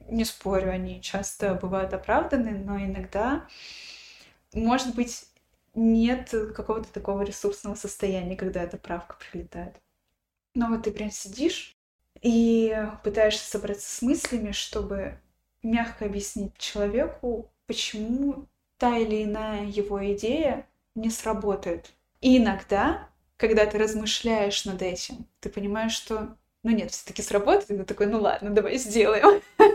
Не 0.00 0.24
спорю, 0.24 0.70
они 0.70 1.02
часто 1.02 1.54
бывают 1.54 1.92
оправданы, 1.92 2.52
но 2.52 2.78
иногда, 2.78 3.46
может 4.52 4.94
быть, 4.94 5.27
нет 5.78 6.30
какого-то 6.54 6.92
такого 6.92 7.22
ресурсного 7.22 7.74
состояния, 7.74 8.36
когда 8.36 8.62
эта 8.62 8.76
правка 8.76 9.16
прилетает. 9.30 9.74
Но 10.54 10.68
вот 10.68 10.82
ты 10.82 10.90
прям 10.90 11.10
сидишь 11.10 11.76
и 12.20 12.76
пытаешься 13.04 13.48
собраться 13.48 13.88
с 13.88 14.02
мыслями, 14.02 14.52
чтобы 14.52 15.18
мягко 15.62 16.06
объяснить 16.06 16.56
человеку, 16.58 17.50
почему 17.66 18.46
та 18.76 18.96
или 18.98 19.24
иная 19.24 19.66
его 19.66 20.04
идея 20.12 20.66
не 20.94 21.10
сработает. 21.10 21.92
И 22.20 22.38
иногда, 22.38 23.08
когда 23.36 23.66
ты 23.66 23.78
размышляешь 23.78 24.64
над 24.64 24.82
этим, 24.82 25.26
ты 25.40 25.48
понимаешь, 25.48 25.92
что 25.92 26.36
ну 26.62 26.70
нет, 26.70 26.90
все-таки 26.90 27.22
сработает, 27.22 27.70
и 27.70 27.76
ты 27.76 27.84
такой, 27.84 28.06
ну 28.06 28.20
ладно, 28.20 28.50
давай 28.50 28.78
сделаем. 28.78 29.42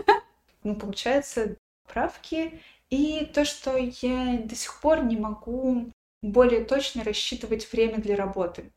Ну, 0.62 0.74
получается, 0.76 1.56
правки 1.92 2.58
и 2.90 3.24
то, 3.26 3.44
что 3.44 3.76
я 3.76 4.38
до 4.38 4.54
сих 4.54 4.80
пор 4.80 5.04
не 5.04 5.16
могу 5.16 5.90
более 6.22 6.64
точно 6.64 7.04
рассчитывать 7.04 7.70
время 7.72 7.98
для 7.98 8.16
работы. 8.16 8.72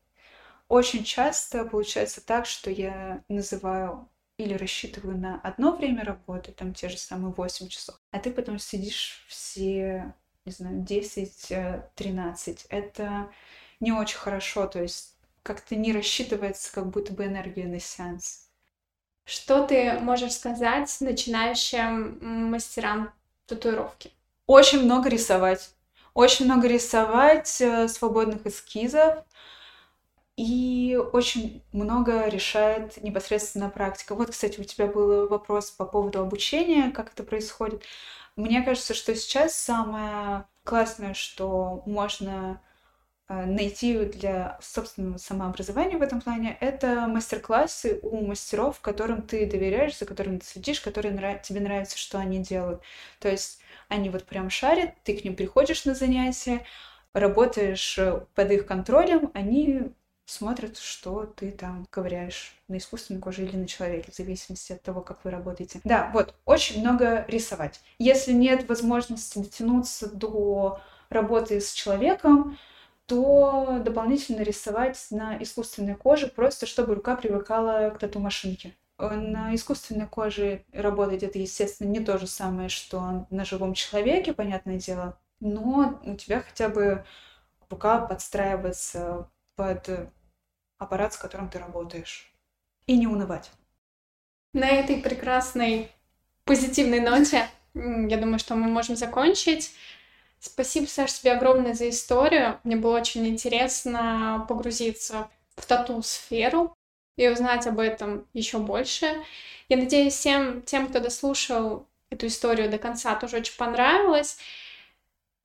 Очень 0.68 1.04
часто 1.04 1.64
получается 1.64 2.24
так, 2.24 2.46
что 2.46 2.70
я 2.70 3.24
называю 3.28 4.08
или 4.36 4.54
рассчитываю 4.54 5.18
на 5.18 5.40
одно 5.40 5.76
время 5.76 6.04
работы, 6.04 6.52
там 6.52 6.74
те 6.74 6.88
же 6.88 6.98
самые 6.98 7.32
8 7.32 7.68
часов, 7.68 8.00
а 8.12 8.18
ты 8.20 8.30
потом 8.30 8.58
сидишь 8.58 9.24
все, 9.28 10.14
не 10.44 10.52
знаю, 10.52 10.82
10-13. 10.84 12.66
Э, 12.70 12.76
Это 12.76 13.30
не 13.80 13.92
очень 13.92 14.18
хорошо, 14.18 14.66
то 14.66 14.80
есть 14.82 15.16
как-то 15.42 15.74
не 15.74 15.92
рассчитывается 15.92 16.72
как 16.72 16.90
будто 16.90 17.12
бы 17.12 17.24
энергия 17.24 17.66
на 17.66 17.80
сеанс. 17.80 18.48
Что 19.24 19.66
ты 19.66 19.98
можешь 20.00 20.34
сказать 20.34 20.94
начинающим 21.00 22.50
мастерам 22.50 23.12
татуировки? 23.48 24.12
Очень 24.46 24.84
много 24.84 25.08
рисовать. 25.08 25.70
Очень 26.14 26.46
много 26.46 26.68
рисовать, 26.68 27.60
э, 27.60 27.88
свободных 27.88 28.46
эскизов. 28.46 29.24
И 30.36 30.96
очень 31.12 31.64
много 31.72 32.28
решает 32.28 33.02
непосредственно 33.02 33.70
практика. 33.70 34.14
Вот, 34.14 34.30
кстати, 34.30 34.60
у 34.60 34.64
тебя 34.64 34.86
был 34.86 35.28
вопрос 35.28 35.72
по 35.72 35.84
поводу 35.84 36.20
обучения, 36.20 36.92
как 36.92 37.12
это 37.12 37.24
происходит. 37.24 37.82
Мне 38.36 38.62
кажется, 38.62 38.94
что 38.94 39.14
сейчас 39.16 39.54
самое 39.54 40.44
классное, 40.62 41.14
что 41.14 41.82
можно 41.86 42.60
найти 43.28 44.04
для 44.06 44.58
собственного 44.62 45.18
самообразования 45.18 45.98
в 45.98 46.02
этом 46.02 46.20
плане, 46.20 46.56
это 46.60 47.06
мастер-классы 47.06 48.00
у 48.02 48.26
мастеров, 48.26 48.80
которым 48.80 49.22
ты 49.22 49.44
доверяешь, 49.46 49.98
за 49.98 50.06
которыми 50.06 50.38
ты 50.38 50.46
следишь, 50.46 50.80
которые 50.80 51.12
нрав... 51.12 51.42
тебе 51.42 51.60
нравится, 51.60 51.98
что 51.98 52.18
они 52.18 52.38
делают. 52.38 52.80
То 53.20 53.28
есть 53.28 53.60
они 53.88 54.08
вот 54.08 54.24
прям 54.24 54.48
шарят, 54.48 54.94
ты 55.04 55.16
к 55.16 55.24
ним 55.24 55.36
приходишь 55.36 55.84
на 55.84 55.94
занятия, 55.94 56.64
работаешь 57.12 57.98
э, 57.98 58.22
под 58.34 58.50
их 58.50 58.66
контролем, 58.66 59.30
они 59.34 59.92
смотрят, 60.24 60.76
что 60.78 61.24
ты 61.24 61.50
там 61.50 61.86
ковыряешь 61.90 62.54
на 62.68 62.76
искусственной 62.76 63.20
коже 63.20 63.44
или 63.44 63.56
на 63.56 63.66
человеке, 63.66 64.12
в 64.12 64.14
зависимости 64.14 64.72
от 64.72 64.82
того, 64.82 65.00
как 65.00 65.24
вы 65.24 65.30
работаете. 65.30 65.80
Да, 65.84 66.10
вот, 66.12 66.34
очень 66.44 66.80
много 66.80 67.24
рисовать. 67.28 67.80
Если 67.98 68.32
нет 68.32 68.68
возможности 68.68 69.38
дотянуться 69.38 70.14
до 70.14 70.80
работы 71.08 71.60
с 71.60 71.72
человеком, 71.72 72.58
то 73.08 73.80
дополнительно 73.82 74.42
рисовать 74.42 75.06
на 75.10 75.42
искусственной 75.42 75.94
коже, 75.94 76.28
просто 76.28 76.66
чтобы 76.66 76.94
рука 76.94 77.16
привыкала 77.16 77.88
к 77.88 77.98
тату-машинке. 77.98 78.74
На 78.98 79.54
искусственной 79.54 80.06
коже 80.06 80.64
работать 80.72 81.22
это, 81.22 81.38
естественно, 81.38 81.88
не 81.88 82.00
то 82.00 82.18
же 82.18 82.26
самое, 82.26 82.68
что 82.68 83.26
на 83.30 83.46
живом 83.46 83.72
человеке, 83.72 84.34
понятное 84.34 84.78
дело, 84.78 85.18
но 85.40 85.98
у 86.04 86.16
тебя 86.16 86.42
хотя 86.42 86.68
бы 86.68 87.06
рука 87.70 87.98
подстраивается 88.00 89.30
под 89.56 89.88
аппарат, 90.76 91.14
с 91.14 91.16
которым 91.16 91.48
ты 91.48 91.58
работаешь. 91.58 92.30
И 92.86 92.98
не 92.98 93.06
унывать. 93.06 93.50
На 94.52 94.68
этой 94.68 94.96
прекрасной 94.96 95.90
позитивной 96.44 97.00
ноте, 97.00 97.48
я 97.74 98.18
думаю, 98.18 98.38
что 98.38 98.54
мы 98.54 98.68
можем 98.68 98.96
закончить. 98.96 99.72
Спасибо, 100.40 100.86
Саша, 100.86 101.14
тебе 101.20 101.32
огромное 101.32 101.74
за 101.74 101.88
историю. 101.88 102.60
Мне 102.64 102.76
было 102.76 102.98
очень 102.98 103.26
интересно 103.26 104.44
погрузиться 104.48 105.28
в 105.56 105.66
тату-сферу 105.66 106.76
и 107.16 107.28
узнать 107.28 107.66
об 107.66 107.80
этом 107.80 108.26
еще 108.32 108.58
больше. 108.58 109.22
Я 109.68 109.76
надеюсь, 109.76 110.14
всем 110.14 110.62
тем, 110.62 110.86
кто 110.86 111.00
дослушал 111.00 111.86
эту 112.10 112.28
историю 112.28 112.70
до 112.70 112.78
конца, 112.78 113.14
тоже 113.16 113.38
очень 113.38 113.56
понравилось. 113.56 114.38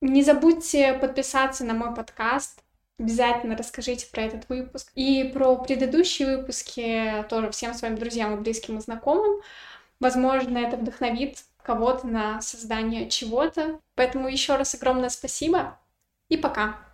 Не 0.01 0.21
забудьте 0.21 0.93
подписаться 0.93 1.63
на 1.65 1.73
мой 1.73 1.95
подкаст. 1.95 2.61
Обязательно 2.99 3.57
расскажите 3.57 4.05
про 4.11 4.23
этот 4.23 4.47
выпуск. 4.49 4.91
И 4.95 5.23
про 5.33 5.55
предыдущие 5.55 6.37
выпуски 6.37 7.25
тоже 7.29 7.49
всем 7.51 7.73
своим 7.73 7.95
друзьям 7.95 8.35
и 8.35 8.39
близким 8.39 8.77
и 8.77 8.81
знакомым. 8.81 9.41
Возможно, 9.99 10.57
это 10.57 10.77
вдохновит 10.77 11.39
кого-то 11.63 12.07
на 12.07 12.41
создание 12.41 13.09
чего-то. 13.09 13.79
Поэтому 13.95 14.27
еще 14.27 14.55
раз 14.55 14.75
огромное 14.75 15.09
спасибо 15.09 15.79
и 16.29 16.37
пока. 16.37 16.85